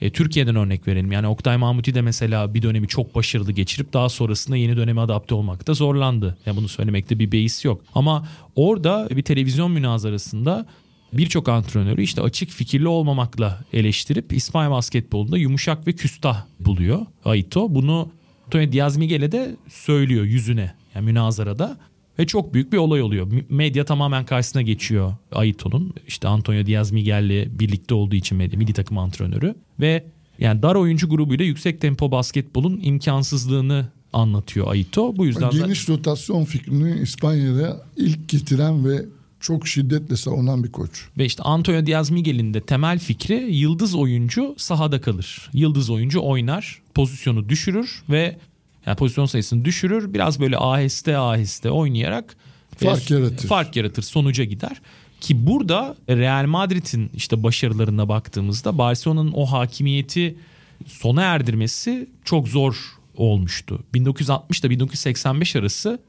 E, 0.00 0.10
Türkiye'den 0.10 0.56
örnek 0.56 0.88
verelim. 0.88 1.12
Yani 1.12 1.26
Oktay 1.26 1.56
Mahmuti 1.56 1.94
de 1.94 2.02
mesela 2.02 2.54
bir 2.54 2.62
dönemi 2.62 2.88
çok 2.88 3.14
başarılı 3.14 3.52
geçirip 3.52 3.92
daha 3.92 4.08
sonrasında 4.08 4.56
yeni 4.56 4.76
döneme 4.76 5.00
adapte 5.00 5.34
olmakta 5.34 5.74
zorlandı. 5.74 6.38
Ya 6.46 6.56
bunu 6.56 6.68
söylemekte 6.68 7.18
bir 7.18 7.32
beis 7.32 7.64
yok. 7.64 7.80
Ama 7.94 8.28
orada 8.56 9.08
bir 9.10 9.22
televizyon 9.22 9.70
münazarasında 9.70 10.66
birçok 11.12 11.48
antrenörü 11.48 12.02
işte 12.02 12.22
açık 12.22 12.50
fikirli 12.50 12.88
olmamakla 12.88 13.60
eleştirip 13.72 14.32
İspanya 14.32 14.70
basketbolunda 14.70 15.38
yumuşak 15.38 15.86
ve 15.86 15.92
küstah 15.92 16.44
buluyor 16.60 17.06
Aito. 17.24 17.74
Bunu 17.74 18.10
Antonio 18.46 18.72
Diaz 18.72 18.96
Miguel'e 18.96 19.32
de 19.32 19.56
söylüyor 19.68 20.24
yüzüne 20.24 20.74
yani 20.94 21.04
münazarada 21.04 21.78
ve 22.18 22.26
çok 22.26 22.54
büyük 22.54 22.72
bir 22.72 22.78
olay 22.78 23.02
oluyor. 23.02 23.28
Medya 23.50 23.84
tamamen 23.84 24.24
karşısına 24.24 24.62
geçiyor 24.62 25.12
Aito'nun. 25.32 25.94
İşte 26.06 26.28
Antonio 26.28 26.66
Diaz 26.66 26.90
Miguel'le 26.90 27.58
birlikte 27.58 27.94
olduğu 27.94 28.16
için 28.16 28.38
medya, 28.38 28.58
milli 28.58 28.72
takım 28.72 28.98
antrenörü 28.98 29.54
ve 29.80 30.04
yani 30.38 30.62
dar 30.62 30.74
oyuncu 30.74 31.08
grubuyla 31.08 31.44
yüksek 31.44 31.80
tempo 31.80 32.10
basketbolun 32.10 32.80
imkansızlığını 32.82 33.88
anlatıyor 34.12 34.70
Aito. 34.70 35.16
Bu 35.16 35.26
yüzden 35.26 35.52
de- 35.52 35.58
Geniş 35.58 35.88
rotasyon 35.88 36.44
fikrini 36.44 37.00
İspanya'da 37.02 37.82
ilk 37.96 38.28
getiren 38.28 38.88
ve 38.88 39.04
çok 39.40 39.68
şiddetle 39.68 40.16
savunan 40.16 40.64
bir 40.64 40.72
koç. 40.72 41.08
Ve 41.18 41.24
işte 41.24 41.42
Antonio 41.42 41.86
Diaz 41.86 42.10
Miguel'in 42.10 42.54
de 42.54 42.60
temel 42.60 42.98
fikri 42.98 43.54
yıldız 43.56 43.94
oyuncu 43.94 44.54
sahada 44.58 45.00
kalır. 45.00 45.50
Yıldız 45.52 45.90
oyuncu 45.90 46.20
oynar, 46.22 46.82
pozisyonu 46.94 47.48
düşürür 47.48 48.02
ve 48.10 48.36
yani 48.88 48.96
pozisyon 48.96 49.26
sayısını 49.26 49.64
düşürür. 49.64 50.14
Biraz 50.14 50.40
böyle 50.40 50.58
aheste 50.58 51.16
aheste 51.18 51.70
oynayarak 51.70 52.36
Fark 52.76 53.10
ve 53.10 53.14
yaratır. 53.14 53.48
Fark 53.48 53.76
yaratır, 53.76 54.02
sonuca 54.02 54.44
gider. 54.44 54.80
Ki 55.20 55.46
burada 55.46 55.96
Real 56.08 56.46
Madrid'in 56.46 57.10
işte 57.14 57.42
başarılarına 57.42 58.08
baktığımızda 58.08 58.78
Barcelona'nın 58.78 59.32
o 59.32 59.46
hakimiyeti 59.46 60.36
sona 60.86 61.22
erdirmesi 61.22 62.08
çok 62.24 62.48
zor 62.48 62.76
olmuştu. 63.16 63.82
1960 63.94 64.60
ile 64.60 64.70
1985 64.70 65.56
arası 65.56 66.00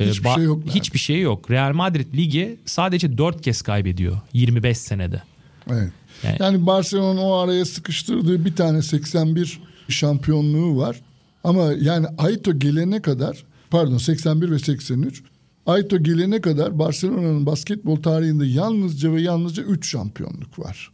e, 0.00 0.06
Hiçbir 0.08 0.28
şey 0.30 0.44
yok 0.44 0.62
Hiçbir 0.74 0.98
şey 0.98 1.20
yok. 1.20 1.50
Real 1.50 1.72
Madrid 1.72 2.14
ligi 2.14 2.56
sadece 2.64 3.18
4 3.18 3.42
kez 3.42 3.62
kaybediyor 3.62 4.18
25 4.32 4.78
senede. 4.78 5.22
Evet. 5.70 5.92
Yani- 6.24 6.36
Yani, 6.40 6.66
Barcelona'nın 6.66 7.18
o 7.18 7.32
araya 7.32 7.64
sıkıştırdığı 7.64 8.44
bir 8.44 8.56
tane 8.56 8.82
81 8.82 9.60
şampiyonluğu 9.88 10.76
var. 10.76 10.96
Ama 11.44 11.72
yani 11.80 12.06
Aito 12.18 12.58
gelene 12.58 13.02
kadar 13.02 13.44
pardon 13.70 13.98
81 13.98 14.50
ve 14.50 14.58
83 14.58 15.22
Aito 15.66 15.98
gelene 15.98 16.40
kadar 16.40 16.78
Barcelona'nın 16.78 17.46
basketbol 17.46 17.96
tarihinde 17.96 18.46
yalnızca 18.46 19.12
ve 19.12 19.22
yalnızca 19.22 19.62
3 19.62 19.90
şampiyonluk 19.90 20.58
var. 20.58 20.92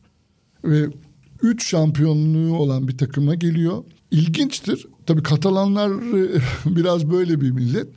Ve 0.64 0.87
3 1.43 1.69
şampiyonluğu 1.69 2.57
olan 2.57 2.88
bir 2.88 2.99
takıma 2.99 3.35
geliyor. 3.35 3.85
İlginçtir. 4.11 4.87
Tabii 5.07 5.23
Katalanlar 5.23 5.93
biraz 6.67 7.11
böyle 7.11 7.40
bir 7.40 7.50
millet. 7.50 7.88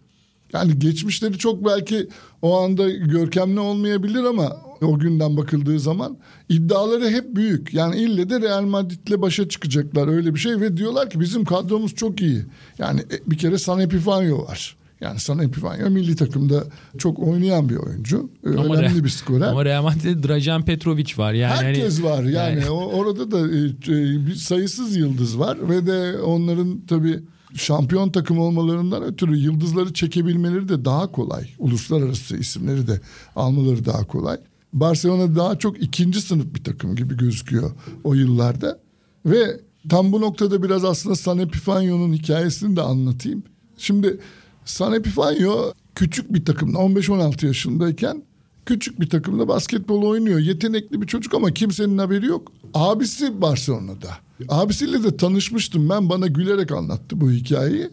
Yani 0.53 0.79
geçmişleri 0.79 1.37
çok 1.37 1.65
belki 1.65 2.07
o 2.41 2.59
anda 2.59 2.89
görkemli 2.89 3.59
olmayabilir 3.59 4.23
ama 4.23 4.70
o 4.81 4.99
günden 4.99 5.37
bakıldığı 5.37 5.79
zaman 5.79 6.17
iddiaları 6.49 7.09
hep 7.09 7.35
büyük. 7.35 7.73
Yani 7.73 7.95
ille 7.95 8.29
de 8.29 8.41
Real 8.41 8.61
Madrid'le 8.63 9.21
başa 9.21 9.49
çıkacaklar 9.49 10.07
öyle 10.07 10.33
bir 10.33 10.39
şey 10.39 10.59
ve 10.61 10.77
diyorlar 10.77 11.09
ki 11.09 11.19
bizim 11.19 11.45
kadromuz 11.45 11.95
çok 11.95 12.21
iyi. 12.21 12.45
Yani 12.77 12.99
e, 12.99 13.31
bir 13.31 13.37
kere 13.37 13.57
San 13.57 13.79
Epifanio 13.79 14.43
var. 14.47 14.75
Yani 15.01 15.19
San 15.19 15.39
Epifanio 15.39 15.89
milli 15.89 16.15
takımda 16.15 16.63
çok 16.97 17.19
oynayan 17.19 17.69
bir 17.69 17.75
oyuncu. 17.75 18.29
Ee, 18.45 18.49
Ama 18.49 18.75
Önemli 18.75 18.95
Real- 18.95 19.03
bir 19.03 19.09
skorer. 19.09 19.47
Ama 19.47 19.65
Real 19.65 19.83
Madrid'de 19.83 20.27
Drajan 20.27 20.65
Petrovic 20.65 21.17
var. 21.17 21.33
Yani 21.33 21.53
Herkes 21.53 21.97
hani- 21.97 22.05
var 22.11 22.23
yani, 22.23 22.59
yani- 22.59 22.69
orada 22.69 23.31
da 23.31 23.39
e, 23.39 23.59
e, 23.63 24.25
bir 24.27 24.35
sayısız 24.35 24.95
yıldız 24.95 25.39
var 25.39 25.69
ve 25.69 25.87
de 25.87 26.21
onların 26.21 26.81
tabii 26.87 27.19
şampiyon 27.55 28.09
takım 28.09 28.39
olmalarından 28.39 29.03
ötürü 29.03 29.37
yıldızları 29.37 29.93
çekebilmeleri 29.93 30.69
de 30.69 30.85
daha 30.85 31.11
kolay. 31.11 31.49
Uluslararası 31.59 32.37
isimleri 32.37 32.87
de 32.87 33.01
almaları 33.35 33.85
daha 33.85 34.07
kolay. 34.07 34.37
Barcelona 34.73 35.35
daha 35.35 35.59
çok 35.59 35.83
ikinci 35.83 36.21
sınıf 36.21 36.55
bir 36.55 36.63
takım 36.63 36.95
gibi 36.95 37.17
gözüküyor 37.17 37.71
o 38.03 38.13
yıllarda. 38.13 38.79
Ve 39.25 39.59
tam 39.89 40.11
bu 40.11 40.21
noktada 40.21 40.63
biraz 40.63 40.85
aslında 40.85 41.15
San 41.15 41.39
Epifanio'nun 41.39 42.13
hikayesini 42.13 42.75
de 42.75 42.81
anlatayım. 42.81 43.43
Şimdi 43.77 44.19
San 44.65 44.93
Epifanio 44.93 45.73
küçük 45.95 46.33
bir 46.33 46.45
takımda 46.45 46.77
15-16 46.77 47.45
yaşındayken 47.45 48.23
küçük 48.65 48.99
bir 48.99 49.09
takımda 49.09 49.47
basketbol 49.47 50.03
oynuyor. 50.03 50.39
Yetenekli 50.39 51.01
bir 51.01 51.07
çocuk 51.07 51.33
ama 51.33 51.51
kimsenin 51.51 51.97
haberi 51.97 52.25
yok. 52.25 52.51
Abisi 52.73 53.41
Barcelona'da. 53.41 54.09
Abisiyle 54.49 55.03
de 55.03 55.17
tanışmıştım 55.17 55.89
ben 55.89 56.09
bana 56.09 56.27
gülerek 56.27 56.71
anlattı 56.71 57.21
bu 57.21 57.31
hikayeyi. 57.31 57.89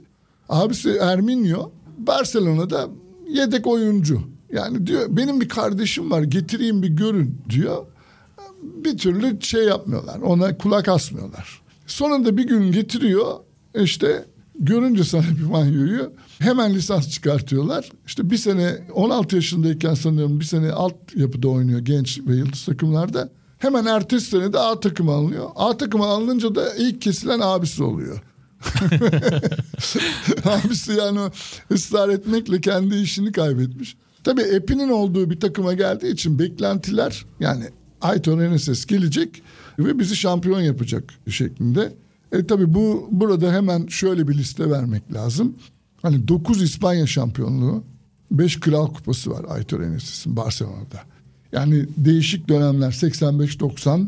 Abisi 0.49 0.91
Erminio 0.91 1.73
Barcelona'da 1.99 2.89
yedek 3.31 3.67
oyuncu. 3.67 4.21
Yani 4.53 4.87
diyor 4.87 5.07
benim 5.09 5.41
bir 5.41 5.49
kardeşim 5.49 6.11
var 6.11 6.23
getireyim 6.23 6.83
bir 6.83 6.89
görün 6.89 7.41
diyor. 7.51 7.87
Bir 8.63 8.99
türlü 8.99 9.41
şey 9.41 9.65
yapmıyorlar 9.65 10.19
ona 10.19 10.59
kulak 10.59 10.89
asmıyorlar. 10.89 11.63
Sonunda 11.87 12.37
bir 12.37 12.49
gün 12.49 12.73
getiriyor 12.73 13.37
işte 13.75 14.25
görünce 14.59 15.05
sana 15.05 15.25
bir 15.39 15.53
banyoyu 15.53 16.13
hemen 16.39 16.75
lisans 16.75 17.11
çıkartıyorlar. 17.11 17.91
İşte 18.07 18.31
bir 18.31 18.37
sene 18.37 18.79
16 18.93 19.37
yaşındayken 19.37 19.95
sanıyorum 19.95 20.41
bir 20.41 20.45
sene 20.45 20.73
alt 20.73 20.95
yapıda 21.15 21.49
oynuyor 21.49 21.81
genç 21.81 22.21
ve 22.27 22.37
yıldız 22.37 22.65
takımlarda. 22.65 23.29
Hemen 23.59 23.87
ertesi 23.87 24.27
sene 24.27 24.53
de 24.53 24.59
A 24.59 24.81
takıma 24.81 25.15
alınıyor. 25.15 25.51
A 25.57 25.77
takıma 25.77 26.07
alınınca 26.07 26.55
da 26.55 26.75
ilk 26.75 27.03
kesilen 27.03 27.41
abisi 27.43 27.83
oluyor. 27.83 28.23
abisi 30.45 30.93
yani 30.93 31.21
ısrar 31.73 32.09
etmekle 32.09 32.61
kendi 32.61 32.97
işini 32.97 33.33
kaybetmiş. 33.33 33.97
Tabii 34.29 34.43
Epi'nin 34.43 34.89
olduğu 34.89 35.31
bir 35.31 35.41
takıma 35.41 35.75
geldiği 35.75 36.13
için 36.13 36.39
beklentiler 36.39 37.25
yani 37.41 37.65
Ayton 38.01 38.39
Eneses 38.39 38.87
gelecek 38.87 39.43
ve 39.79 39.99
bizi 39.99 40.17
şampiyon 40.17 40.61
yapacak 40.61 41.05
şeklinde. 41.31 41.93
E 42.33 42.47
tabii 42.47 42.75
bu 42.75 43.09
burada 43.11 43.53
hemen 43.53 43.87
şöyle 43.87 44.29
bir 44.29 44.35
liste 44.35 44.71
vermek 44.71 45.13
lazım. 45.13 45.55
Hani 46.03 46.29
9 46.29 46.63
İspanya 46.63 47.07
şampiyonluğu, 47.07 47.85
5 48.31 48.61
Kral 48.61 48.87
Kupası 48.87 49.31
var 49.31 49.47
Ayton 49.49 49.83
Eneses'in 49.83 50.37
Barcelona'da. 50.37 51.01
Yani 51.53 51.87
değişik 51.97 52.49
dönemler 52.49 52.91
85-90, 52.91 54.07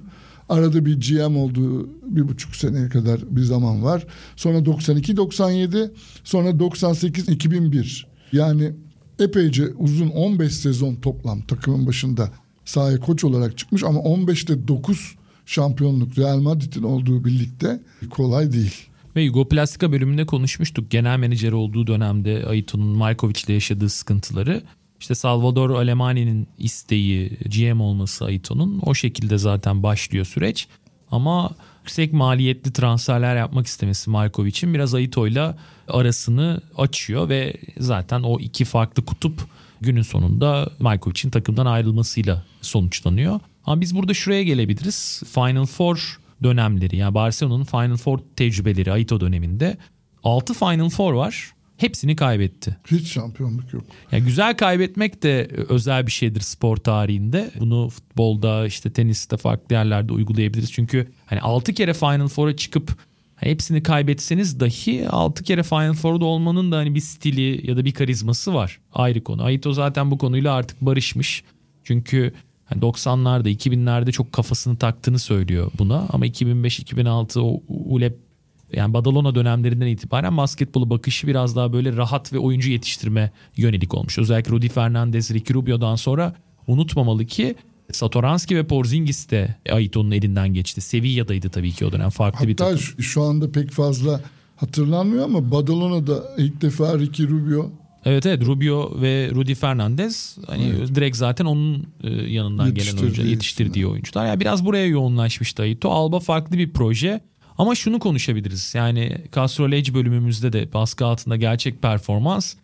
Arada 0.48 0.86
bir 0.86 1.00
GM 1.00 1.36
olduğu 1.36 1.88
bir 2.02 2.28
buçuk 2.28 2.56
seneye 2.56 2.88
kadar 2.88 3.20
bir 3.30 3.42
zaman 3.42 3.84
var. 3.84 4.06
Sonra 4.36 4.58
92-97 4.58 5.90
sonra 6.24 6.50
98-2001 6.50 8.04
yani 8.32 8.72
epeyce 9.20 9.66
uzun 9.78 10.08
15 10.08 10.54
sezon 10.54 10.94
toplam 10.94 11.42
takımın 11.42 11.86
başında 11.86 12.30
sahaya 12.64 13.00
koç 13.00 13.24
olarak 13.24 13.58
çıkmış 13.58 13.84
ama 13.84 14.00
15'te 14.00 14.68
9 14.68 15.14
şampiyonluk 15.46 16.18
Real 16.18 16.40
Madrid'in 16.40 16.82
olduğu 16.82 17.24
birlikte 17.24 17.80
kolay 18.10 18.52
değil. 18.52 18.74
Ve 19.16 19.22
Yugoplastika 19.22 19.92
bölümünde 19.92 20.26
konuşmuştuk. 20.26 20.90
Genel 20.90 21.18
menajer 21.18 21.52
olduğu 21.52 21.86
dönemde 21.86 22.46
Aito'nun 22.46 22.96
Markovic 22.96 23.40
ile 23.46 23.52
yaşadığı 23.52 23.88
sıkıntıları. 23.88 24.62
İşte 25.00 25.14
Salvador 25.14 25.70
Alemani'nin 25.70 26.48
isteği 26.58 27.28
GM 27.28 27.80
olması 27.80 28.24
Aito'nun 28.24 28.80
o 28.86 28.94
şekilde 28.94 29.38
zaten 29.38 29.82
başlıyor 29.82 30.24
süreç. 30.24 30.68
Ama 31.10 31.50
yüksek 31.90 32.12
maliyetli 32.12 32.72
transferler 32.72 33.36
yapmak 33.36 33.66
istemesi 33.66 34.10
Markovic'in 34.10 34.74
biraz 34.74 34.94
Aito'yla 34.94 35.58
arasını 35.88 36.60
açıyor 36.76 37.28
ve 37.28 37.54
zaten 37.78 38.22
o 38.22 38.38
iki 38.40 38.64
farklı 38.64 39.04
kutup 39.04 39.40
günün 39.80 40.02
sonunda 40.02 40.70
Markovic'in 40.78 41.30
takımdan 41.30 41.66
ayrılmasıyla 41.66 42.44
sonuçlanıyor. 42.60 43.40
Ama 43.64 43.80
biz 43.80 43.96
burada 43.96 44.14
şuraya 44.14 44.42
gelebiliriz. 44.42 45.22
Final 45.34 45.66
Four 45.66 46.18
dönemleri 46.42 46.96
yani 46.96 47.14
Barcelona'nın 47.14 47.64
Final 47.64 47.96
Four 47.96 48.18
tecrübeleri 48.36 48.92
Aito 48.92 49.20
döneminde 49.20 49.76
6 50.24 50.54
Final 50.54 50.90
Four 50.90 51.12
var. 51.12 51.52
Hepsini 51.80 52.16
kaybetti. 52.16 52.76
Hiç 52.90 53.08
şampiyonluk 53.12 53.72
yok. 53.72 53.84
Yani 54.12 54.24
güzel 54.24 54.56
kaybetmek 54.56 55.22
de 55.22 55.48
özel 55.68 56.06
bir 56.06 56.12
şeydir 56.12 56.40
spor 56.40 56.76
tarihinde. 56.76 57.50
Bunu 57.60 57.88
futbolda 57.88 58.66
işte 58.66 58.92
teniste 58.92 59.36
farklı 59.36 59.74
yerlerde 59.74 60.12
uygulayabiliriz. 60.12 60.72
Çünkü 60.72 61.08
hani 61.26 61.40
6 61.40 61.72
kere 61.72 61.94
Final 61.94 62.28
Four'a 62.28 62.56
çıkıp 62.56 62.96
hepsini 63.36 63.82
kaybetseniz 63.82 64.60
dahi 64.60 65.08
6 65.08 65.44
kere 65.44 65.62
Final 65.62 65.92
Four'da 65.92 66.24
olmanın 66.24 66.72
da 66.72 66.76
hani 66.76 66.94
bir 66.94 67.00
stili 67.00 67.70
ya 67.70 67.76
da 67.76 67.84
bir 67.84 67.92
karizması 67.92 68.54
var. 68.54 68.80
Ayrı 68.92 69.24
konu. 69.24 69.42
Aito 69.42 69.72
zaten 69.72 70.10
bu 70.10 70.18
konuyla 70.18 70.54
artık 70.54 70.80
barışmış. 70.80 71.44
Çünkü 71.84 72.32
90'larda 72.70 73.48
2000'lerde 73.48 74.12
çok 74.12 74.32
kafasını 74.32 74.76
taktığını 74.76 75.18
söylüyor 75.18 75.70
buna 75.78 76.06
ama 76.10 76.26
2005-2006 76.26 77.38
o 77.38 77.62
ULEP 77.68 78.29
yani 78.72 78.94
Badalona 78.94 79.34
dönemlerinden 79.34 79.86
itibaren 79.86 80.36
basketbolu 80.36 80.90
bakışı 80.90 81.26
biraz 81.26 81.56
daha 81.56 81.72
böyle 81.72 81.96
rahat 81.96 82.32
ve 82.32 82.38
oyuncu 82.38 82.70
yetiştirme 82.70 83.30
yönelik 83.56 83.94
olmuş. 83.94 84.18
Özellikle 84.18 84.52
Rudy 84.52 84.68
Fernandez, 84.68 85.30
Ricky 85.30 85.58
Rubio'dan 85.58 85.96
sonra 85.96 86.34
unutmamalı 86.66 87.26
ki 87.26 87.54
Satoranski 87.92 88.56
ve 88.56 88.66
Porzingis 88.66 89.30
de 89.30 89.56
Aito'nun 89.72 90.10
elinden 90.10 90.54
geçti. 90.54 90.80
Sevilla'daydı 90.80 91.48
tabii 91.48 91.72
ki 91.72 91.86
o 91.86 91.92
dönem 91.92 92.10
farklı 92.10 92.38
Hatta 92.38 92.48
bir 92.48 92.56
takım. 92.56 92.76
Hatta 92.76 93.02
şu 93.02 93.22
anda 93.22 93.52
pek 93.52 93.70
fazla 93.70 94.20
hatırlanmıyor 94.56 95.24
ama 95.24 95.50
Badalona'da 95.50 96.24
ilk 96.38 96.62
defa 96.62 96.98
Ricky 96.98 97.28
Rubio 97.28 97.70
Evet 98.04 98.26
evet 98.26 98.46
Rubio 98.46 99.00
ve 99.00 99.30
Rudy 99.34 99.54
Fernandez 99.54 100.38
hani 100.46 100.72
evet. 100.78 100.94
direkt 100.94 101.16
zaten 101.16 101.44
onun 101.44 101.86
e, 102.02 102.10
yanından 102.10 102.74
gelen 102.74 102.96
oyuncu 102.96 103.26
yetiştirdiği 103.26 103.86
oyuncular. 103.86 104.26
Yani 104.26 104.40
biraz 104.40 104.64
buraya 104.64 104.86
yoğunlaşmış 104.86 105.60
Aito. 105.60 105.90
Alba 105.90 106.20
farklı 106.20 106.58
bir 106.58 106.72
proje. 106.72 107.20
Ama 107.60 107.74
şunu 107.74 107.98
konuşabiliriz. 107.98 108.74
Yani 108.74 109.16
Castro 109.34 109.74
Edge 109.74 109.94
bölümümüzde 109.94 110.52
de 110.52 110.72
baskı 110.72 111.06
altında 111.06 111.36
gerçek 111.36 111.82
performans. 111.82 112.54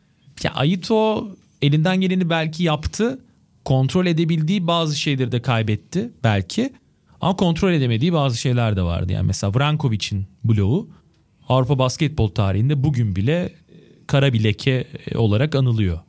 Ya 0.43 0.55
Aito 0.55 1.29
elinden 1.63 2.01
geleni 2.01 2.31
belki 2.31 2.63
yaptı. 2.63 3.21
Kontrol 3.65 4.07
edebildiği 4.07 4.67
bazı 4.67 4.99
şeyleri 4.99 5.33
de 5.33 5.43
kaybetti 5.43 6.11
belki. 6.25 6.73
Ama 7.21 7.37
kontrol 7.37 7.73
edemediği 7.73 8.13
bazı 8.13 8.39
şeyler 8.39 8.77
de 8.77 8.83
vardı. 8.83 9.13
Yani 9.13 9.27
mesela 9.27 9.55
Vrankovic'in 9.55 10.27
bloğu 10.45 10.89
Avrupa 11.49 11.79
basketbol 11.79 12.29
tarihinde 12.29 12.85
bugün 12.85 13.17
bile 13.17 13.53
kara 14.07 14.33
bir 14.33 14.45
leke 14.45 14.87
olarak 15.15 15.55
anılıyor. 15.55 16.01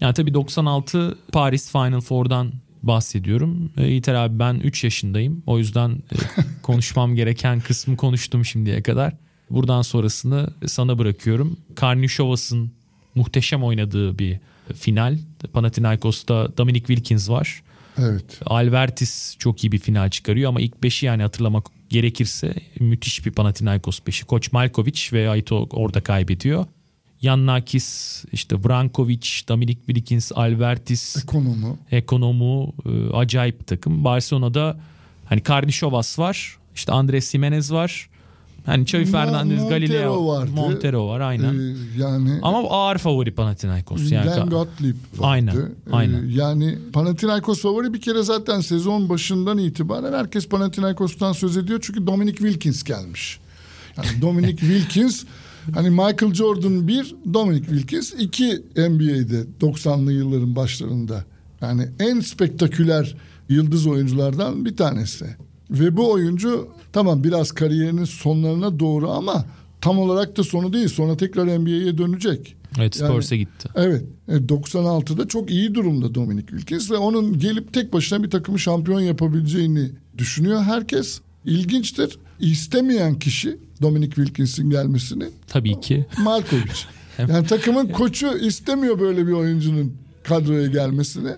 Yani 0.00 0.14
tabii 0.14 0.34
96 0.34 1.18
Paris 1.32 1.72
Final 1.72 2.00
Four'dan 2.00 2.52
bahsediyorum. 2.86 3.70
E, 3.76 4.12
abi 4.12 4.38
ben 4.38 4.54
3 4.54 4.84
yaşındayım. 4.84 5.42
O 5.46 5.58
yüzden 5.58 5.90
e, 5.90 6.16
konuşmam 6.62 7.14
gereken 7.14 7.60
kısmı 7.60 7.96
konuştum 7.96 8.44
şimdiye 8.44 8.82
kadar. 8.82 9.12
Buradan 9.50 9.82
sonrasını 9.82 10.50
sana 10.66 10.98
bırakıyorum. 10.98 11.56
Karnişovas'ın 11.74 12.70
muhteşem 13.14 13.64
oynadığı 13.64 14.18
bir 14.18 14.38
final. 14.74 15.18
Panathinaikos'ta 15.52 16.56
Dominic 16.58 16.86
Wilkins 16.86 17.30
var. 17.30 17.62
Evet. 17.98 18.40
Albertis 18.46 19.36
çok 19.38 19.64
iyi 19.64 19.72
bir 19.72 19.78
final 19.78 20.10
çıkarıyor 20.10 20.48
ama 20.48 20.60
ilk 20.60 20.74
5'i 20.74 21.06
yani 21.06 21.22
hatırlamak 21.22 21.66
gerekirse 21.88 22.54
müthiş 22.80 23.26
bir 23.26 23.32
Panathinaikos 23.32 23.98
5'i. 23.98 24.26
Koç 24.26 24.52
Malkovic 24.52 25.08
ve 25.12 25.30
Aito 25.30 25.68
orada 25.70 26.00
kaybediyor. 26.00 26.66
Yannakis, 27.22 28.24
işte 28.32 28.64
Brankovic, 28.64 29.28
Dominic 29.48 29.78
Wilkins, 29.86 30.32
Albertis, 30.34 31.16
Ekonomu, 31.16 31.78
Ekonomu 31.90 32.74
e, 32.86 33.16
acayip 33.16 33.66
takım. 33.66 34.04
Barcelona'da 34.04 34.76
hani 35.24 35.42
Karnişovas 35.42 36.18
var, 36.18 36.58
işte 36.74 36.92
Andres 36.92 37.32
Jimenez 37.32 37.72
var. 37.72 38.08
Hani 38.66 38.82
Xavi 38.82 39.04
Fernandez, 39.04 39.58
Montero 39.58 39.68
Galileo, 39.68 40.26
vardı. 40.26 40.50
Montero 40.54 41.08
var 41.08 41.20
aynen. 41.20 41.54
Ee, 41.54 41.74
yani 41.98 42.38
Ama 42.42 42.58
ağır 42.58 42.98
favori 42.98 43.34
Panathinaikos. 43.34 44.12
Yani. 44.12 44.26
Len 44.26 44.48
Gottlieb 44.50 44.94
vardı. 45.16 45.26
Aynen, 45.26 45.56
aynen. 45.92 46.28
Ee, 46.28 46.32
yani 46.32 46.78
Panathinaikos 46.92 47.62
favori 47.62 47.94
bir 47.94 48.00
kere 48.00 48.22
zaten 48.22 48.60
sezon 48.60 49.08
başından 49.08 49.58
itibaren 49.58 50.12
herkes 50.12 50.48
Panathinaikos'tan 50.48 51.32
söz 51.32 51.56
ediyor. 51.56 51.80
Çünkü 51.82 52.06
Dominic 52.06 52.36
Wilkins 52.36 52.82
gelmiş. 52.82 53.38
Yani 53.96 54.22
Dominic 54.22 54.56
Wilkins 54.60 55.24
Hani 55.74 55.90
Michael 55.90 56.34
Jordan 56.34 56.88
bir, 56.88 57.14
Dominic 57.34 57.66
Wilkins 57.66 58.12
iki 58.18 58.62
NBA'de 58.76 59.44
90'lı 59.60 60.12
yılların 60.12 60.56
başlarında. 60.56 61.24
Yani 61.60 61.88
en 62.00 62.20
spektaküler 62.20 63.16
yıldız 63.48 63.86
oyunculardan 63.86 64.64
bir 64.64 64.76
tanesi. 64.76 65.26
Ve 65.70 65.96
bu 65.96 66.10
oyuncu 66.10 66.68
tamam 66.92 67.24
biraz 67.24 67.52
kariyerinin 67.52 68.04
sonlarına 68.04 68.78
doğru 68.78 69.10
ama 69.10 69.44
tam 69.80 69.98
olarak 69.98 70.36
da 70.36 70.44
sonu 70.44 70.72
değil. 70.72 70.88
Sonra 70.88 71.16
tekrar 71.16 71.58
NBA'ye 71.58 71.98
dönecek. 71.98 72.56
Evet 72.78 72.96
Spurs'a 72.96 73.34
yani, 73.34 73.44
gitti. 73.44 73.68
Evet. 73.74 74.04
96'da 74.28 75.22
e, 75.22 75.28
çok 75.28 75.50
iyi 75.50 75.74
durumda 75.74 76.14
Dominic 76.14 76.46
Wilkins 76.46 76.90
ve 76.90 76.96
onun 76.96 77.38
gelip 77.38 77.72
tek 77.72 77.92
başına 77.92 78.22
bir 78.22 78.30
takımı 78.30 78.58
şampiyon 78.58 79.00
yapabileceğini 79.00 79.90
düşünüyor 80.18 80.62
herkes. 80.62 81.20
İlginçtir. 81.46 82.18
İstemeyen 82.40 83.18
kişi 83.18 83.58
Dominic 83.82 84.14
Wilkins'in 84.14 84.70
gelmesini. 84.70 85.24
Tabii 85.46 85.80
ki. 85.80 86.06
Markovic. 86.18 86.62
yani 87.18 87.46
takımın 87.46 87.88
koçu 87.88 88.38
istemiyor 88.38 89.00
böyle 89.00 89.26
bir 89.26 89.32
oyuncunun 89.32 89.92
kadroya 90.24 90.66
gelmesini. 90.66 91.30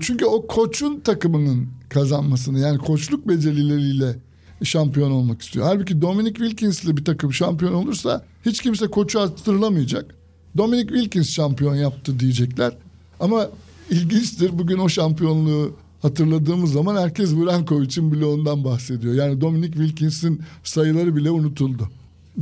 Çünkü 0.00 0.24
o 0.24 0.46
koçun 0.46 1.00
takımının 1.00 1.68
kazanmasını 1.88 2.58
yani 2.58 2.78
koçluk 2.78 3.28
becerileriyle 3.28 4.16
şampiyon 4.62 5.10
olmak 5.10 5.42
istiyor. 5.42 5.66
Halbuki 5.66 6.02
Dominic 6.02 6.34
Wilkins'le 6.34 6.96
bir 6.96 7.04
takım 7.04 7.32
şampiyon 7.32 7.72
olursa 7.72 8.24
hiç 8.46 8.62
kimse 8.62 8.86
koçu 8.86 9.20
hatırlamayacak. 9.20 10.14
Dominic 10.56 10.88
Wilkins 10.88 11.30
şampiyon 11.30 11.74
yaptı 11.74 12.20
diyecekler. 12.20 12.76
Ama 13.20 13.48
ilginçtir 13.90 14.58
bugün 14.58 14.78
o 14.78 14.88
şampiyonluğu 14.88 15.76
hatırladığımız 16.02 16.72
zaman 16.72 16.96
herkes 16.96 17.34
Vrankovic'in 17.34 18.12
bloğundan 18.12 18.64
bahsediyor. 18.64 19.14
Yani 19.14 19.40
Dominic 19.40 19.72
Wilkins'in 19.72 20.40
sayıları 20.64 21.16
bile 21.16 21.30
unutuldu. 21.30 21.88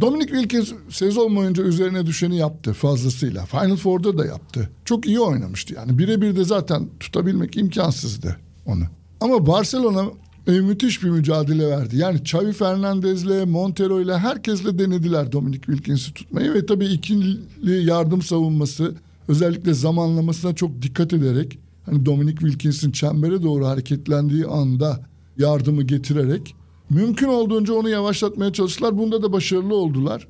Dominic 0.01 0.29
Wilkins 0.29 0.73
sezon 0.91 1.37
boyunca 1.37 1.63
üzerine 1.63 2.07
düşeni 2.07 2.37
yaptı 2.37 2.73
fazlasıyla. 2.73 3.47
Final 3.47 3.77
Four'da 3.77 4.19
da 4.19 4.27
yaptı. 4.27 4.71
Çok 4.85 5.07
iyi 5.07 5.21
oynamıştı 5.21 5.75
yani. 5.75 5.99
Birebir 5.99 6.37
de 6.37 6.45
zaten 6.45 6.89
tutabilmek 7.01 7.57
imkansızdı 7.57 8.37
onu. 8.67 8.83
Ama 9.21 9.47
Barcelona 9.47 10.05
e, 10.47 10.51
müthiş 10.51 11.03
bir 11.03 11.09
mücadele 11.09 11.69
verdi. 11.69 11.97
Yani 11.97 12.19
Xavi 12.19 12.53
Fernandez'le, 12.53 13.47
Montero'yla 13.47 14.19
herkesle 14.19 14.79
denediler 14.79 15.33
Dominic 15.33 15.61
Wilkins'i 15.61 16.15
tutmayı 16.15 16.55
ve 16.55 16.67
tabii 16.67 16.87
ikili 16.87 17.85
yardım 17.85 18.23
savunması 18.23 18.95
özellikle 19.29 19.75
zamanlamasına 19.75 20.55
çok 20.55 20.83
dikkat 20.83 21.13
ederek 21.13 21.59
hani 21.87 22.07
Dominic 22.07 22.37
Wilkins'in 22.37 22.91
çembere 22.91 23.43
doğru 23.43 23.67
hareketlendiği 23.67 24.47
anda 24.47 25.01
yardımı 25.39 25.83
getirerek 25.83 26.55
mümkün 26.91 27.29
olduğunca 27.29 27.75
onu 27.75 27.89
yavaşlatmaya 27.89 28.53
çalıştılar. 28.53 28.99
Bunda 28.99 29.23
da 29.23 29.33
başarılı 29.33 29.75
oldular. 29.75 30.29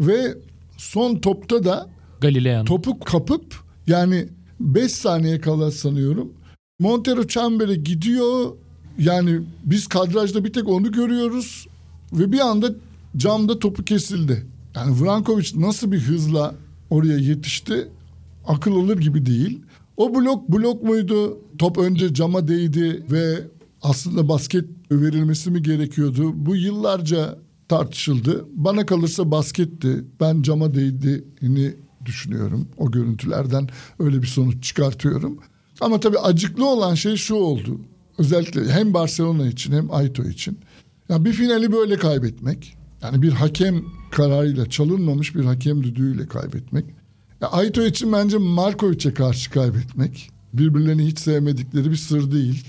Ve 0.00 0.34
son 0.76 1.16
topta 1.16 1.64
da 1.64 1.88
Galilean. 2.20 2.64
topu 2.64 3.00
kapıp 3.00 3.56
yani 3.86 4.28
5 4.60 4.92
saniye 4.92 5.40
kala 5.40 5.70
sanıyorum 5.70 6.32
Montero 6.82 7.26
çembere 7.26 7.74
gidiyor. 7.74 8.52
Yani 8.98 9.40
biz 9.64 9.86
kadrajda 9.86 10.44
bir 10.44 10.52
tek 10.52 10.68
onu 10.68 10.92
görüyoruz 10.92 11.66
ve 12.12 12.32
bir 12.32 12.40
anda 12.40 12.70
camda 13.16 13.58
topu 13.58 13.84
kesildi. 13.84 14.46
Yani 14.76 15.00
Vrankovic 15.00 15.50
nasıl 15.54 15.92
bir 15.92 15.98
hızla 15.98 16.54
oraya 16.90 17.18
yetişti 17.18 17.88
akıl 18.46 18.76
alır 18.76 18.98
gibi 18.98 19.26
değil. 19.26 19.60
O 20.02 20.14
blok 20.14 20.48
blok 20.48 20.82
muydu? 20.82 21.38
Top 21.58 21.78
önce 21.78 22.14
cama 22.14 22.48
değdi 22.48 23.04
ve 23.10 23.40
aslında 23.82 24.28
basket 24.28 24.64
verilmesi 24.92 25.50
mi 25.50 25.62
gerekiyordu? 25.62 26.32
Bu 26.46 26.56
yıllarca 26.56 27.38
tartışıldı. 27.68 28.44
Bana 28.52 28.86
kalırsa 28.86 29.30
basketti. 29.30 30.04
Ben 30.20 30.42
cama 30.42 30.74
değdiğini 30.74 31.74
düşünüyorum. 32.04 32.68
O 32.76 32.90
görüntülerden 32.90 33.68
öyle 33.98 34.22
bir 34.22 34.26
sonuç 34.26 34.64
çıkartıyorum. 34.64 35.38
Ama 35.80 36.00
tabii 36.00 36.18
acıklı 36.18 36.66
olan 36.66 36.94
şey 36.94 37.16
şu 37.16 37.34
oldu. 37.34 37.80
Özellikle 38.18 38.72
hem 38.72 38.94
Barcelona 38.94 39.46
için 39.46 39.72
hem 39.72 39.94
Aito 39.94 40.24
için. 40.24 40.58
Ya 41.08 41.24
bir 41.24 41.32
finali 41.32 41.72
böyle 41.72 41.96
kaybetmek. 41.96 42.76
Yani 43.02 43.22
bir 43.22 43.32
hakem 43.32 43.84
kararıyla 44.10 44.70
çalınmamış 44.70 45.34
bir 45.34 45.44
hakem 45.44 45.82
düdüğüyle 45.82 46.28
kaybetmek. 46.28 46.84
Ya 47.42 47.48
Aito 47.48 47.82
için 47.82 48.12
bence 48.12 48.38
Markovic'e 48.38 49.14
karşı 49.14 49.50
kaybetmek. 49.50 50.30
Birbirlerini 50.52 51.06
hiç 51.06 51.18
sevmedikleri 51.18 51.90
bir 51.90 51.96
sır 51.96 52.32
değil. 52.32 52.64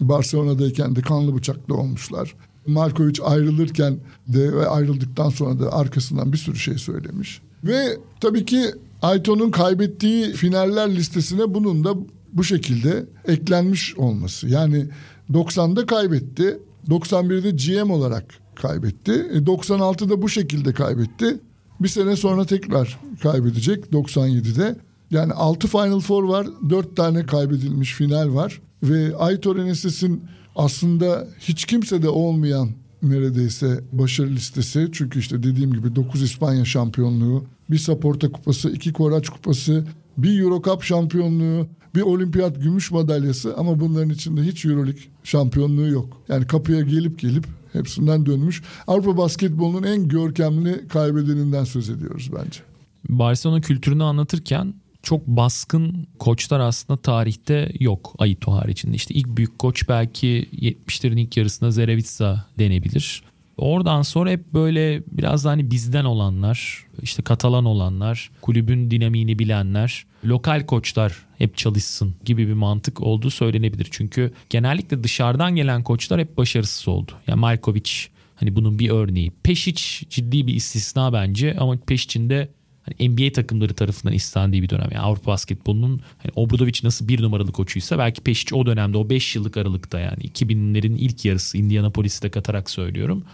Barcelona'dayken 0.00 0.96
de 0.96 1.02
kanlı 1.02 1.36
bıçaklı 1.36 1.74
olmuşlar. 1.74 2.34
Markovic 2.66 3.22
ayrılırken 3.22 3.98
de 4.28 4.52
ve 4.52 4.66
ayrıldıktan 4.66 5.28
sonra 5.28 5.60
da 5.60 5.72
arkasından 5.72 6.32
bir 6.32 6.38
sürü 6.38 6.56
şey 6.56 6.78
söylemiş. 6.78 7.42
Ve 7.64 7.98
tabii 8.20 8.44
ki 8.44 8.64
Aito'nun 9.02 9.50
kaybettiği 9.50 10.32
finaller 10.32 10.96
listesine 10.96 11.54
bunun 11.54 11.84
da 11.84 11.94
bu 12.32 12.44
şekilde 12.44 13.06
eklenmiş 13.24 13.94
olması. 13.96 14.48
Yani 14.48 14.86
90'da 15.30 15.86
kaybetti. 15.86 16.58
91'de 16.88 17.50
GM 17.50 17.90
olarak 17.90 18.34
kaybetti. 18.54 19.12
96'da 19.12 20.14
e, 20.14 20.22
bu 20.22 20.28
şekilde 20.28 20.72
kaybetti. 20.72 21.40
Bir 21.80 21.88
sene 21.88 22.16
sonra 22.16 22.44
tekrar 22.44 22.98
kaybedecek 23.22 23.84
97'de. 23.84 24.76
Yani 25.10 25.32
6 25.32 25.68
Final 25.68 26.00
Four 26.00 26.24
var, 26.24 26.46
4 26.70 26.96
tane 26.96 27.26
kaybedilmiş 27.26 27.94
final 27.94 28.34
var. 28.34 28.60
Ve 28.82 29.16
Aitor 29.16 29.56
Eneses'in 29.56 30.22
aslında 30.56 31.28
hiç 31.40 31.64
kimse 31.64 32.02
de 32.02 32.08
olmayan 32.08 32.68
neredeyse 33.02 33.80
başarı 33.92 34.30
listesi. 34.30 34.88
Çünkü 34.92 35.18
işte 35.18 35.42
dediğim 35.42 35.72
gibi 35.72 35.96
9 35.96 36.22
İspanya 36.22 36.64
şampiyonluğu, 36.64 37.44
bir 37.70 37.78
Saporta 37.78 38.32
kupası, 38.32 38.70
iki 38.70 38.92
Koraç 38.92 39.28
kupası, 39.28 39.84
bir 40.18 40.40
Euro 40.40 40.62
Cup 40.62 40.82
şampiyonluğu, 40.82 41.66
bir 41.94 42.02
olimpiyat 42.02 42.62
gümüş 42.62 42.90
madalyası 42.90 43.54
ama 43.56 43.80
bunların 43.80 44.10
içinde 44.10 44.42
hiç 44.42 44.64
Euroleague 44.64 45.02
şampiyonluğu 45.24 45.88
yok. 45.88 46.22
Yani 46.28 46.46
kapıya 46.46 46.80
gelip 46.80 47.18
gelip 47.18 47.44
hepsinden 47.72 48.26
dönmüş. 48.26 48.62
Avrupa 48.86 49.16
basketbolunun 49.16 49.82
en 49.82 50.08
görkemli 50.08 50.88
kaybedeninden 50.88 51.64
söz 51.64 51.90
ediyoruz 51.90 52.30
bence. 52.32 52.60
Barcelona 53.08 53.60
kültürünü 53.60 54.02
anlatırken 54.02 54.74
çok 55.02 55.26
baskın 55.26 56.06
koçlar 56.18 56.60
aslında 56.60 56.96
tarihte 56.96 57.72
yok 57.80 58.14
Aito 58.18 58.52
haricinde. 58.52 58.96
İşte 58.96 59.14
ilk 59.14 59.26
büyük 59.36 59.58
koç 59.58 59.88
belki 59.88 60.48
70'lerin 60.52 61.20
ilk 61.20 61.36
yarısında 61.36 61.70
Zerevitsa 61.70 62.46
denebilir. 62.58 63.22
Oradan 63.56 64.02
sonra 64.02 64.30
hep 64.30 64.54
böyle 64.54 65.02
biraz 65.12 65.44
da 65.44 65.50
hani 65.50 65.70
bizden 65.70 66.04
olanlar, 66.04 66.86
işte 67.02 67.22
Katalan 67.22 67.64
olanlar, 67.64 68.30
kulübün 68.40 68.90
dinamiğini 68.90 69.38
bilenler, 69.38 70.06
lokal 70.24 70.66
koçlar 70.66 71.26
hep 71.38 71.56
çalışsın 71.56 72.14
gibi 72.24 72.48
bir 72.48 72.52
mantık 72.52 73.00
olduğu 73.00 73.30
söylenebilir. 73.30 73.88
Çünkü 73.90 74.32
genellikle 74.50 75.04
dışarıdan 75.04 75.56
gelen 75.56 75.82
koçlar 75.82 76.20
hep 76.20 76.36
başarısız 76.36 76.88
oldu. 76.88 77.12
Yani 77.26 77.40
Malkovic 77.40 77.90
hani 78.34 78.56
bunun 78.56 78.78
bir 78.78 78.90
örneği. 78.90 79.32
Pešić 79.44 80.08
ciddi 80.08 80.46
bir 80.46 80.54
istisna 80.54 81.12
bence 81.12 81.56
ama 81.58 81.76
Pešić'in 81.76 82.30
de 82.30 82.48
hani 82.82 83.08
NBA 83.10 83.32
takımları 83.32 83.74
tarafından 83.74 84.14
istendiği 84.14 84.62
bir 84.62 84.68
dönem. 84.68 84.88
Yani 84.92 85.00
Avrupa 85.00 85.26
basketbolunun 85.26 86.00
hani 86.18 86.32
Obradovic 86.34 86.80
nasıl 86.82 87.08
bir 87.08 87.22
numaralı 87.22 87.52
koçuysa 87.52 87.98
belki 87.98 88.22
Pešić 88.22 88.54
o 88.54 88.66
dönemde 88.66 88.98
o 88.98 89.10
5 89.10 89.36
yıllık 89.36 89.56
aralıkta 89.56 89.98
yani 89.98 90.22
2000'lerin 90.22 90.96
ilk 90.96 91.24
yarısı 91.24 91.58
Indianapolis'i 91.58 92.22
de 92.22 92.30
katarak 92.30 92.70
söylüyorum. 92.70 93.24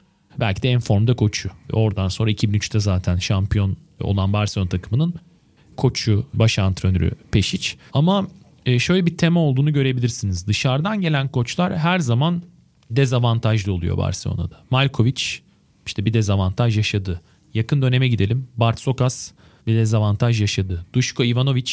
Belki 0.40 0.62
de 0.62 0.70
en 0.70 0.80
formda 0.80 1.16
koçu. 1.16 1.50
Oradan 1.72 2.08
sonra 2.08 2.30
2003'te 2.30 2.80
zaten 2.80 3.16
şampiyon 3.16 3.76
olan 4.00 4.32
Barcelona 4.32 4.68
takımının 4.68 5.14
koçu, 5.76 6.26
baş 6.34 6.58
antrenörü 6.58 7.10
Pešić. 7.32 7.74
Ama 7.92 8.26
e, 8.66 8.78
şöyle 8.78 9.06
bir 9.06 9.16
tema 9.16 9.40
olduğunu 9.40 9.72
görebilirsiniz. 9.72 10.46
Dışarıdan 10.46 11.00
gelen 11.00 11.28
koçlar 11.28 11.78
her 11.78 11.98
zaman 11.98 12.42
dezavantajlı 12.90 13.72
oluyor 13.72 13.96
Barcelona'da. 13.96 14.60
Malkovic 14.70 15.22
işte 15.86 16.04
bir 16.04 16.12
dezavantaj 16.12 16.76
yaşadı. 16.76 17.20
Yakın 17.54 17.82
döneme 17.82 18.08
gidelim. 18.08 18.48
Bart 18.56 18.80
Sokas 18.80 19.32
bir 19.66 19.76
dezavantaj 19.76 20.40
yaşadı. 20.40 20.86
Duško 20.92 21.24
Ivanovic 21.24 21.72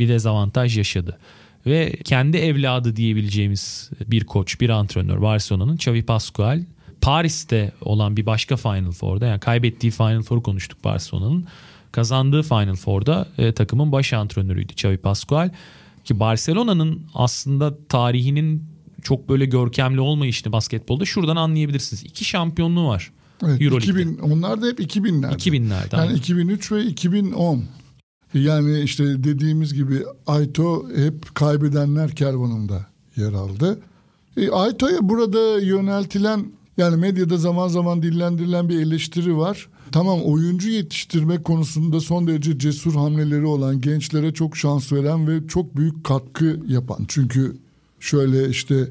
bir 0.00 0.08
dezavantaj 0.08 0.78
yaşadı. 0.78 1.18
Ve 1.66 1.92
kendi 2.04 2.36
evladı 2.36 2.96
diyebileceğimiz 2.96 3.90
bir 4.06 4.24
koç, 4.24 4.60
bir 4.60 4.70
antrenör 4.70 5.22
Barcelona'nın 5.22 5.74
Xavi 5.74 6.02
Pascual 6.02 6.64
Paris'te 7.00 7.72
olan 7.80 8.16
bir 8.16 8.26
başka 8.26 8.56
Final 8.56 8.92
Four'da 8.92 9.26
yani 9.26 9.40
kaybettiği 9.40 9.90
Final 9.90 10.22
Four'u 10.22 10.42
konuştuk 10.42 10.84
Barcelona'nın. 10.84 11.46
Kazandığı 11.92 12.42
Final 12.42 12.74
Four'da 12.74 13.28
e, 13.38 13.52
takımın 13.52 13.92
baş 13.92 14.12
antrenörüydü 14.12 14.72
Xavi 14.72 14.98
Pascual. 14.98 15.50
Ki 16.04 16.20
Barcelona'nın 16.20 17.02
aslında 17.14 17.86
tarihinin 17.88 18.64
çok 19.02 19.28
böyle 19.28 19.46
görkemli 19.46 20.00
olmayışını 20.00 20.52
basketbolda 20.52 21.04
şuradan 21.04 21.36
anlayabilirsiniz. 21.36 22.04
İki 22.04 22.24
şampiyonluğu 22.24 22.88
var. 22.88 23.12
Evet, 23.46 23.60
2000, 23.60 24.18
onlar 24.18 24.62
da 24.62 24.66
hep 24.66 24.80
2000'lerde. 24.80 25.34
2000'lerde. 25.34 25.96
Yani 25.96 26.18
2003 26.18 26.72
ve 26.72 26.84
2010. 26.84 27.64
Yani 28.34 28.80
işte 28.80 29.04
dediğimiz 29.04 29.74
gibi 29.74 30.02
Aito 30.26 30.88
hep 30.96 31.34
kaybedenler 31.34 32.10
kervanında 32.10 32.86
yer 33.16 33.32
aldı. 33.32 33.80
E, 34.36 34.50
Aito'ya 34.50 35.08
burada 35.08 35.60
yöneltilen 35.60 36.46
yani 36.76 36.96
medyada 36.96 37.36
zaman 37.36 37.68
zaman 37.68 38.02
dillendirilen 38.02 38.68
bir 38.68 38.80
eleştiri 38.80 39.36
var. 39.36 39.68
Tamam 39.92 40.22
oyuncu 40.22 40.68
yetiştirme 40.68 41.42
konusunda 41.42 42.00
son 42.00 42.26
derece 42.26 42.58
cesur 42.58 42.94
hamleleri 42.94 43.46
olan 43.46 43.80
gençlere 43.80 44.34
çok 44.34 44.56
şans 44.56 44.92
veren 44.92 45.28
ve 45.28 45.46
çok 45.48 45.76
büyük 45.76 46.04
katkı 46.04 46.60
yapan. 46.68 47.04
Çünkü 47.08 47.56
şöyle 48.00 48.48
işte 48.48 48.88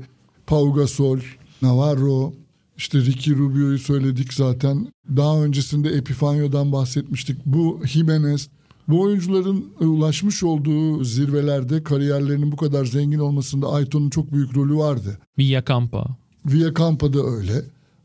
Pau 0.47 0.73
Gasol, 0.73 1.19
Navarro, 1.61 2.33
işte 2.77 2.99
Ricky 2.99 3.37
Rubio'yu 3.37 3.79
söyledik 3.79 4.33
zaten. 4.33 4.87
Daha 5.17 5.43
öncesinde 5.43 5.89
Epifanio'dan 5.89 6.71
bahsetmiştik. 6.71 7.37
Bu 7.45 7.81
Jimenez, 7.85 8.49
bu 8.87 9.01
oyuncuların 9.01 9.65
ulaşmış 9.79 10.43
olduğu 10.43 11.03
zirvelerde 11.03 11.83
kariyerlerinin 11.83 12.51
bu 12.51 12.55
kadar 12.55 12.85
zengin 12.85 13.19
olmasında 13.19 13.67
Ayton'un 13.67 14.09
çok 14.09 14.33
büyük 14.33 14.55
rolü 14.55 14.75
vardı. 14.75 15.17
Villa 15.37 15.65
Campa. 15.65 16.05
Villa 16.45 16.73
Campa 16.73 17.13
da 17.13 17.23
öyle. 17.23 17.61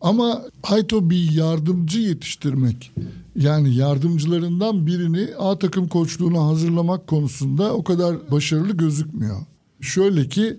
Ama 0.07 0.43
Ayto 0.63 1.11
bir 1.11 1.33
yardımcı 1.33 2.01
yetiştirmek 2.01 2.93
yani 3.37 3.75
yardımcılarından 3.75 4.87
birini 4.87 5.29
A 5.39 5.59
takım 5.59 5.89
koçluğuna 5.89 6.47
hazırlamak 6.47 7.07
konusunda 7.07 7.75
o 7.75 7.85
kadar 7.85 8.31
başarılı 8.31 8.73
gözükmüyor. 8.77 9.37
Şöyle 9.81 10.29
ki 10.29 10.57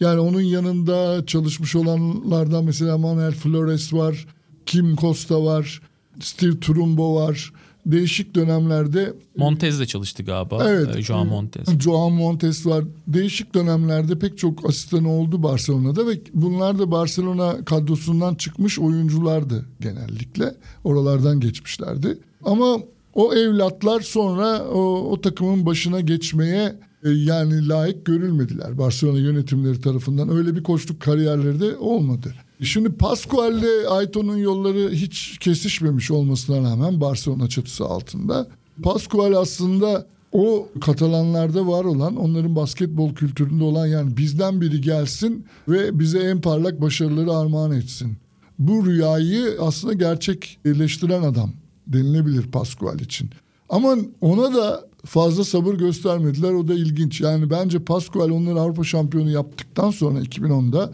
yani 0.00 0.20
onun 0.20 0.40
yanında 0.40 1.26
çalışmış 1.26 1.76
olanlardan 1.76 2.64
mesela 2.64 2.98
Manuel 2.98 3.32
Flores 3.32 3.92
var, 3.92 4.26
Kim 4.66 4.96
Costa 4.96 5.44
var, 5.44 5.82
Steve 6.20 6.60
Trumbo 6.60 7.14
var. 7.14 7.52
Değişik 7.86 8.34
dönemlerde 8.34 9.14
Montez 9.36 9.80
de 9.80 9.86
çalıştı 9.86 10.22
galiba. 10.22 10.64
Evet. 10.68 10.96
Ee, 10.96 11.02
Joao 11.02 11.24
Montez. 11.24 11.80
Joao 11.80 12.10
Montez 12.10 12.66
var. 12.66 12.84
Değişik 13.06 13.54
dönemlerde 13.54 14.18
pek 14.18 14.38
çok 14.38 14.68
asistan 14.68 15.04
oldu 15.04 15.42
Barcelona'da 15.42 16.06
ve 16.06 16.20
bunlar 16.34 16.78
da 16.78 16.90
Barcelona 16.90 17.64
kadrosundan 17.64 18.34
çıkmış 18.34 18.78
oyunculardı 18.78 19.66
genellikle. 19.80 20.54
Oralardan 20.84 21.40
geçmişlerdi. 21.40 22.18
Ama 22.44 22.76
o 23.14 23.34
evlatlar 23.34 24.00
sonra 24.00 24.64
o, 24.64 24.80
o 25.10 25.20
takımın 25.20 25.66
başına 25.66 26.00
geçmeye 26.00 26.62
e, 26.64 26.89
yani 27.04 27.68
layık 27.68 28.04
görülmediler. 28.04 28.78
Barcelona 28.78 29.18
yönetimleri 29.18 29.80
tarafından 29.80 30.30
öyle 30.30 30.56
bir 30.56 30.62
koçluk 30.62 31.00
kariyerleri 31.00 31.60
de 31.60 31.76
olmadı. 31.76 32.34
Şimdi 32.62 32.92
Pascual 32.92 33.58
ile 33.58 33.88
Ayton'un 33.88 34.36
yolları 34.36 34.90
hiç 34.90 35.38
kesişmemiş 35.38 36.10
olmasına 36.10 36.70
rağmen 36.70 37.00
Barcelona 37.00 37.48
çatısı 37.48 37.84
altında. 37.84 38.48
Pascual 38.82 39.32
aslında 39.32 40.06
o 40.32 40.68
Katalanlarda 40.80 41.66
var 41.66 41.84
olan 41.84 42.16
onların 42.16 42.56
basketbol 42.56 43.14
kültüründe 43.14 43.64
olan 43.64 43.86
yani 43.86 44.16
bizden 44.16 44.60
biri 44.60 44.80
gelsin 44.80 45.46
ve 45.68 45.98
bize 45.98 46.18
en 46.18 46.40
parlak 46.40 46.80
başarıları 46.80 47.32
armağan 47.32 47.72
etsin. 47.72 48.16
Bu 48.58 48.86
rüyayı 48.86 49.56
aslında 49.60 49.94
gerçekleştiren 49.94 51.22
adam 51.22 51.52
denilebilir 51.86 52.42
Pascual 52.42 53.00
için. 53.00 53.30
Ama 53.68 53.96
ona 54.20 54.54
da 54.54 54.89
fazla 55.06 55.44
sabır 55.44 55.74
göstermediler. 55.74 56.52
O 56.52 56.68
da 56.68 56.74
ilginç. 56.74 57.20
Yani 57.20 57.50
bence 57.50 57.78
Pascual 57.78 58.30
onları 58.30 58.60
Avrupa 58.60 58.84
şampiyonu 58.84 59.30
yaptıktan 59.30 59.90
sonra 59.90 60.20
2010'da 60.20 60.92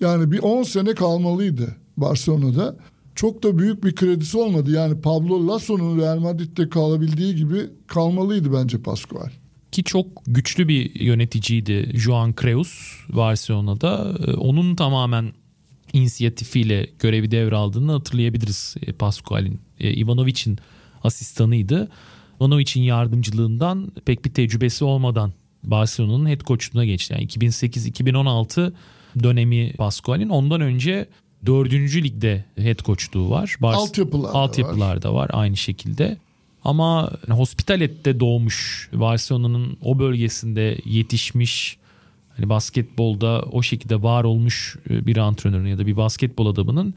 yani 0.00 0.32
bir 0.32 0.38
10 0.38 0.62
sene 0.62 0.94
kalmalıydı 0.94 1.76
Barcelona'da. 1.96 2.76
Çok 3.14 3.42
da 3.42 3.58
büyük 3.58 3.84
bir 3.84 3.94
kredisi 3.94 4.38
olmadı. 4.38 4.70
Yani 4.70 5.00
Pablo 5.00 5.48
Lasso'nun 5.48 5.98
Real 5.98 6.18
Madrid'de 6.18 6.68
kalabildiği 6.68 7.34
gibi 7.34 7.60
kalmalıydı 7.86 8.52
bence 8.52 8.82
Pascual. 8.82 9.30
ki 9.72 9.84
çok 9.84 10.06
güçlü 10.26 10.68
bir 10.68 11.00
yöneticiydi 11.00 11.92
Joan 11.94 12.34
Creus 12.40 12.92
Barcelona'da. 13.08 14.16
Ee, 14.26 14.32
onun 14.32 14.76
tamamen 14.76 15.32
inisiyatifiyle 15.92 16.86
görevi 16.98 17.30
devraldığını 17.30 17.92
hatırlayabiliriz 17.92 18.74
e, 18.82 18.92
Pascual'in. 18.92 19.60
E, 19.80 19.94
Ivanovic'in 19.94 20.58
asistanıydı. 21.04 21.88
Ivanovic'in 22.40 22.82
yardımcılığından 22.82 23.92
pek 24.04 24.24
bir 24.24 24.34
tecrübesi 24.34 24.84
olmadan 24.84 25.32
Barcelona'nın 25.64 26.28
head 26.28 26.40
coachluğuna 26.40 26.84
geçti. 26.84 27.14
Yani 27.14 27.26
2008-2016 27.26 28.72
dönemi 29.22 29.72
Pascual'in. 29.72 30.28
Ondan 30.28 30.60
önce 30.60 31.08
4. 31.46 31.72
ligde 31.72 32.44
head 32.56 32.78
coachluğu 32.78 33.30
var. 33.30 33.56
Bars 33.60 33.76
altyapılarda, 33.76 34.34
altyapılarda 34.38 35.14
var. 35.14 35.18
var 35.22 35.30
aynı 35.32 35.56
şekilde. 35.56 36.16
Ama 36.64 37.10
Hospitalet'te 37.28 38.20
doğmuş 38.20 38.90
Barcelona'nın 38.92 39.76
o 39.82 39.98
bölgesinde 39.98 40.78
yetişmiş 40.84 41.78
hani 42.36 42.48
basketbolda 42.48 43.42
o 43.52 43.62
şekilde 43.62 44.02
var 44.02 44.24
olmuş 44.24 44.76
e, 44.90 45.06
bir 45.06 45.16
antrenörün 45.16 45.68
ya 45.68 45.78
da 45.78 45.86
bir 45.86 45.96
basketbol 45.96 46.46
adamının 46.46 46.94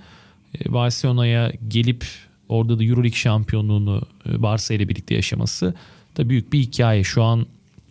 e, 0.59 0.73
Barcelona'ya 0.73 1.51
gelip 1.67 2.05
orada 2.49 2.79
da 2.79 2.83
Euroleague 2.83 3.17
şampiyonluğunu 3.17 4.01
e, 4.29 4.41
Barça 4.41 4.73
ile 4.73 4.89
birlikte 4.89 5.15
yaşaması 5.15 5.73
da 6.17 6.29
büyük 6.29 6.53
bir 6.53 6.59
hikaye. 6.59 7.03
Şu 7.03 7.23
an 7.23 7.45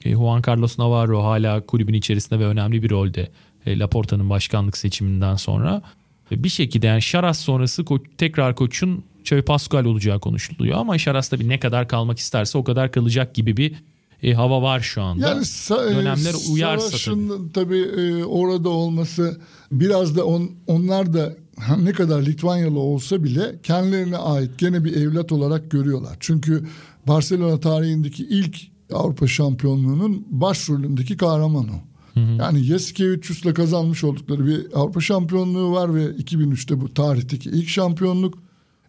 Juan 0.04 0.42
Carlos 0.48 0.78
Navarro 0.78 1.22
hala 1.24 1.66
kulübün 1.66 1.94
içerisinde 1.94 2.38
ve 2.40 2.44
önemli 2.44 2.82
bir 2.82 2.90
rolde 2.90 3.28
Laporta'nın 3.66 4.30
başkanlık 4.30 4.76
seçiminden 4.76 5.36
sonra. 5.36 5.82
Bir 6.30 6.48
şekilde 6.48 6.86
yani 6.86 7.02
Şaras 7.02 7.38
sonrası 7.38 7.84
tekrar 8.18 8.54
koçun 8.54 9.04
Xavi 9.20 9.42
Pascual 9.42 9.84
olacağı 9.84 10.20
konuşuluyor 10.20 10.78
ama 10.78 10.98
Şaras 10.98 11.28
tabii 11.28 11.48
ne 11.48 11.60
kadar 11.60 11.88
kalmak 11.88 12.18
isterse 12.18 12.58
o 12.58 12.64
kadar 12.64 12.92
kalacak 12.92 13.34
gibi 13.34 13.56
bir 13.56 13.74
e, 14.22 14.32
hava 14.32 14.62
var 14.62 14.80
şu 14.80 15.02
anda. 15.02 15.28
Yani 15.28 15.40
sa- 15.40 15.92
e, 15.92 15.96
Dönemler 15.96 16.34
uyarsa 16.52 16.88
Savaş'ın 16.88 17.28
tabii, 17.28 17.52
tabii 17.52 18.00
e, 18.00 18.24
orada 18.24 18.68
olması 18.68 19.40
biraz 19.72 20.16
da 20.16 20.24
on, 20.24 20.50
onlar 20.66 21.14
da 21.14 21.36
ne 21.82 21.92
kadar 21.92 22.22
Litvanyalı 22.22 22.78
olsa 22.78 23.24
bile 23.24 23.58
kendilerine 23.62 24.16
ait 24.16 24.58
gene 24.58 24.84
bir 24.84 24.96
evlat 24.96 25.32
olarak 25.32 25.70
görüyorlar. 25.70 26.16
Çünkü 26.20 26.66
Barcelona 27.06 27.60
tarihindeki 27.60 28.24
ilk 28.24 28.56
Avrupa 28.92 29.26
şampiyonluğunun 29.26 30.26
başrolündeki 30.30 31.16
kahramanı. 31.16 31.72
Hı 32.14 32.20
hı. 32.20 32.32
Yani 32.38 32.66
Yasikevicius'la 32.66 33.54
kazanmış 33.54 34.04
oldukları 34.04 34.46
bir 34.46 34.66
Avrupa 34.74 35.00
şampiyonluğu 35.00 35.72
var 35.72 35.94
ve 35.94 36.04
2003'te 36.04 36.80
bu 36.80 36.94
tarihteki 36.94 37.50
ilk 37.50 37.68
şampiyonluk. 37.68 38.38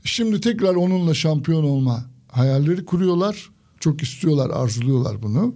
Şimdi 0.04 0.42
tekrar 0.42 0.76
onunla 0.76 1.14
şampiyon 1.14 1.64
olma 1.64 2.06
hayalleri 2.28 2.86
kuruyorlar. 2.86 3.50
Çok 3.80 4.04
istiyorlar, 4.04 4.50
arzuluyorlar 4.50 5.22
bunu. 5.22 5.54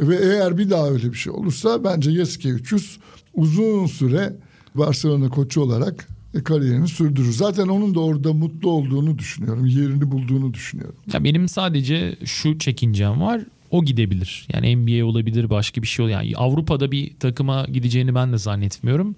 Ve 0.00 0.16
eğer 0.16 0.58
bir 0.58 0.70
daha 0.70 0.88
öyle 0.88 1.12
bir 1.12 1.18
şey 1.18 1.32
olursa 1.32 1.84
bence 1.84 2.10
Yasikevicius 2.10 2.98
uzun 3.34 3.86
süre 3.86 4.36
Barcelona 4.74 5.28
koçu 5.28 5.60
olarak 5.60 6.08
kariyerini 6.42 6.88
sürdürür. 6.88 7.32
Zaten 7.32 7.68
onun 7.68 7.94
da 7.94 8.00
orada 8.00 8.32
mutlu 8.32 8.70
olduğunu 8.70 9.18
düşünüyorum. 9.18 9.66
Yerini 9.66 10.10
bulduğunu 10.10 10.54
düşünüyorum. 10.54 10.96
Ya 11.12 11.24
benim 11.24 11.48
sadece 11.48 12.16
şu 12.24 12.58
çekincem 12.58 13.20
var. 13.20 13.40
O 13.70 13.84
gidebilir. 13.84 14.46
Yani 14.52 14.76
NBA 14.76 15.06
olabilir, 15.06 15.50
başka 15.50 15.82
bir 15.82 15.86
şey 15.86 16.04
olur. 16.04 16.12
Yani 16.12 16.32
Avrupa'da 16.36 16.92
bir 16.92 17.16
takıma 17.20 17.64
gideceğini 17.72 18.14
ben 18.14 18.32
de 18.32 18.38
zannetmiyorum. 18.38 19.16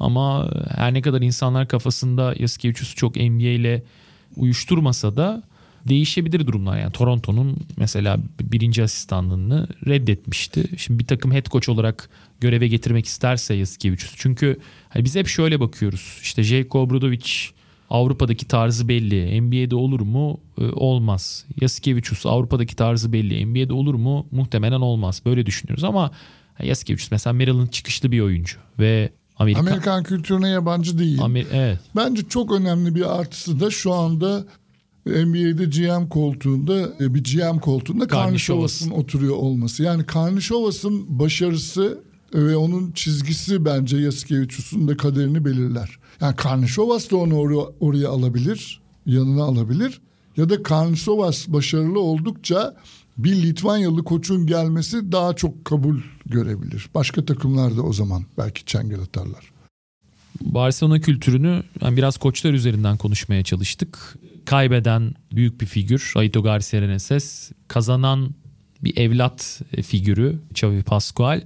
Ama 0.00 0.50
her 0.68 0.94
ne 0.94 1.02
kadar 1.02 1.20
insanlar 1.22 1.68
kafasında 1.68 2.34
Yasikevicius 2.38 2.94
çok 2.94 3.16
NBA 3.16 3.48
ile 3.48 3.82
uyuşturmasa 4.36 5.16
da 5.16 5.42
değişebilir 5.88 6.46
durumlar. 6.46 6.78
Yani 6.78 6.92
Toronto'nun 6.92 7.56
mesela 7.76 8.18
birinci 8.42 8.82
asistanlığını 8.82 9.68
reddetmişti. 9.86 10.64
Şimdi 10.76 10.98
bir 10.98 11.06
takım 11.06 11.32
head 11.32 11.46
coach 11.46 11.68
olarak 11.68 12.08
göreve 12.40 12.68
getirmek 12.68 13.06
isterse 13.06 13.54
Yasikevicius. 13.54 14.14
Çünkü 14.16 14.58
hani 14.88 15.04
biz 15.04 15.16
hep 15.16 15.28
şöyle 15.28 15.60
bakıyoruz. 15.60 16.18
İşte 16.22 16.42
Jake 16.42 16.78
Obradovic 16.78 17.30
Avrupa'daki 17.90 18.48
tarzı 18.48 18.88
belli. 18.88 19.42
NBA'de 19.42 19.74
olur 19.74 20.00
mu? 20.00 20.40
Ee, 20.58 20.64
olmaz. 20.64 21.44
Yasikevicius 21.60 22.26
Avrupa'daki 22.26 22.76
tarzı 22.76 23.12
belli. 23.12 23.46
NBA'de 23.46 23.72
olur 23.72 23.94
mu? 23.94 24.26
Muhtemelen 24.30 24.80
olmaz. 24.80 25.22
Böyle 25.26 25.46
düşünüyoruz 25.46 25.84
ama 25.84 26.10
Yasikevicius 26.62 27.10
mesela 27.10 27.34
Maryland 27.34 27.68
çıkışlı 27.68 28.12
bir 28.12 28.20
oyuncu 28.20 28.56
ve 28.78 29.12
Amerika, 29.36 29.60
Amerikan 29.60 30.02
kültürüne 30.02 30.48
yabancı 30.48 30.98
değil. 30.98 31.22
Amer 31.22 31.46
evet. 31.52 31.78
Bence 31.96 32.28
çok 32.28 32.52
önemli 32.52 32.94
bir 32.94 33.20
artısı 33.20 33.60
da 33.60 33.70
şu 33.70 33.92
anda 33.92 34.44
NBA'de 35.06 35.64
GM 35.64 36.08
koltuğunda 36.08 36.92
e, 37.00 37.14
bir 37.14 37.24
GM 37.24 37.58
koltuğunda 37.58 38.06
Karnişovas'ın 38.06 38.90
oturuyor 38.90 39.36
olması. 39.36 39.82
Yani 39.82 40.06
Karnişovas'ın 40.06 41.18
başarısı 41.18 41.98
ve 42.34 42.56
onun 42.56 42.92
çizgisi 42.92 43.64
bence 43.64 43.96
Yasikevicius'un 43.96 44.88
da 44.88 44.96
kaderini 44.96 45.44
belirler. 45.44 45.98
Yani 46.20 46.36
Karnişovas 46.36 47.10
da 47.10 47.16
onu 47.16 47.34
oraya, 47.34 47.68
oraya 47.80 48.08
alabilir, 48.08 48.80
yanına 49.06 49.44
alabilir. 49.44 50.00
Ya 50.36 50.48
da 50.48 50.62
Karnişovas 50.62 51.48
başarılı 51.48 52.00
oldukça 52.00 52.76
bir 53.18 53.42
Litvanyalı 53.42 54.04
koçun 54.04 54.46
gelmesi 54.46 55.12
daha 55.12 55.34
çok 55.34 55.64
kabul 55.64 56.00
görebilir. 56.26 56.88
Başka 56.94 57.24
takımlar 57.24 57.76
da 57.76 57.82
o 57.82 57.92
zaman 57.92 58.24
belki 58.38 58.64
çengel 58.64 59.00
atarlar. 59.00 59.52
Barcelona 60.40 61.00
kültürünü 61.00 61.62
yani 61.80 61.96
biraz 61.96 62.16
koçlar 62.16 62.52
üzerinden 62.52 62.96
konuşmaya 62.96 63.42
çalıştık. 63.42 64.18
Kaybeden 64.46 65.14
büyük 65.32 65.60
bir 65.60 65.66
figür 65.66 66.12
Aito 66.16 66.42
Garcia 66.42 66.80
Reneses. 66.80 67.52
Kazanan 67.68 68.34
bir 68.82 68.96
evlat 68.96 69.62
figürü 69.82 70.40
Xavi 70.50 70.82
Pascual. 70.82 71.42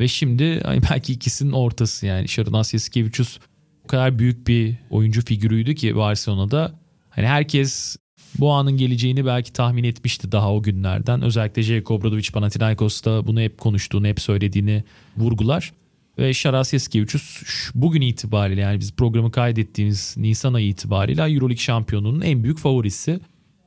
Ve 0.00 0.08
şimdi 0.08 0.62
belki 0.90 1.12
ikisinin 1.12 1.52
ortası 1.52 2.06
yani 2.06 2.28
Şarınas 2.28 2.74
Yasikevicius 2.74 3.38
o 3.84 3.86
kadar 3.86 4.18
büyük 4.18 4.46
bir 4.46 4.74
oyuncu 4.90 5.24
figürüydü 5.24 5.74
ki 5.74 5.96
Barcelona'da. 5.96 6.72
Hani 7.10 7.26
herkes 7.26 7.96
bu 8.38 8.52
anın 8.52 8.76
geleceğini 8.76 9.26
belki 9.26 9.52
tahmin 9.52 9.84
etmişti 9.84 10.32
daha 10.32 10.54
o 10.54 10.62
günlerden. 10.62 11.22
Özellikle 11.22 11.62
Jeko 11.62 11.94
Obradovic 11.94 12.30
Panathinaikos'ta 12.32 13.26
bunu 13.26 13.40
hep 13.40 13.58
konuştuğunu, 13.58 14.06
hep 14.06 14.20
söylediğini 14.20 14.84
vurgular. 15.16 15.72
Ve 16.18 16.34
Şaras 16.34 16.72
Yasikevicius 16.72 17.42
bugün 17.74 18.00
itibariyle 18.00 18.60
yani 18.60 18.80
biz 18.80 18.92
programı 18.92 19.30
kaydettiğimiz 19.30 20.14
Nisan 20.16 20.54
ayı 20.54 20.66
itibariyle 20.68 21.22
Euroleague 21.22 21.56
şampiyonunun 21.56 22.20
en 22.20 22.44
büyük 22.44 22.58
favorisi. 22.58 23.20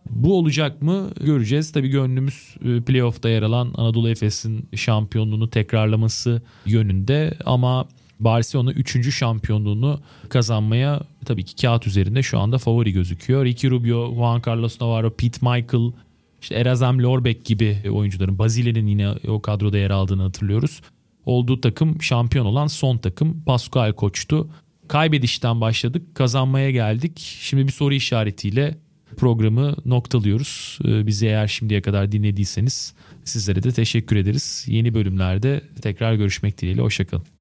Bu 0.10 0.38
olacak 0.38 0.82
mı 0.82 1.12
göreceğiz. 1.22 1.72
Tabii 1.72 1.90
gönlümüz 1.90 2.56
e, 2.66 2.82
playoff'ta 2.82 3.30
yer 3.30 3.42
alan 3.42 3.74
Anadolu 3.76 4.10
Efes'in 4.10 4.70
şampiyonluğunu 4.76 5.50
tekrarlaması 5.50 6.42
yönünde 6.66 7.38
ama 7.46 7.88
Barcelona 8.20 8.72
3. 8.72 9.16
şampiyonluğunu 9.16 10.00
kazanmaya 10.30 11.02
tabii 11.26 11.44
ki 11.44 11.56
kağıt 11.56 11.88
üzerinde 11.88 12.24
şu 12.24 12.40
anda 12.40 12.58
favori 12.58 12.92
gözüküyor. 12.92 13.46
Ricky 13.46 13.72
Rubio, 13.72 14.16
Juan 14.16 14.42
Carlos 14.48 14.82
Navarro, 14.82 15.10
Pete 15.10 15.40
Michael, 15.42 15.92
işte 16.42 16.56
Erazem 16.56 17.04
Lorbek 17.04 17.46
gibi 17.46 17.78
oyuncuların 17.92 18.40
Bazile'nin 18.40 18.88
yine 18.88 19.10
o 19.28 19.42
kadroda 19.42 19.78
yer 19.78 19.90
aldığını 19.90 20.22
hatırlıyoruz. 20.22 20.82
Olduğu 21.26 21.62
takım 21.62 22.02
şampiyon 22.02 22.46
olan 22.46 22.68
son 22.68 22.98
takım 22.98 23.42
Pascual 23.46 23.94
Koç'tu. 23.94 24.50
Kaybedişten 24.88 25.62
başladık, 25.62 26.16
kazanmaya 26.16 26.72
geldik. 26.72 27.38
Şimdi 27.42 27.68
bir 27.68 27.72
soru 27.72 27.94
işaretiyle 27.94 28.78
programı 29.18 29.76
noktalıyoruz. 29.86 30.80
Ee, 30.86 31.08
bizi 31.08 31.26
eğer 31.26 31.48
şimdiye 31.48 31.82
kadar 31.82 32.12
dinlediyseniz 32.12 32.94
sizlere 33.24 33.64
de 33.64 33.72
teşekkür 33.72 34.16
ederiz. 34.16 34.66
Yeni 34.68 34.94
bölümlerde 34.94 35.62
tekrar 35.82 36.14
görüşmek 36.14 36.62
dileğiyle. 36.62 36.82
Hoşçakalın. 36.82 37.35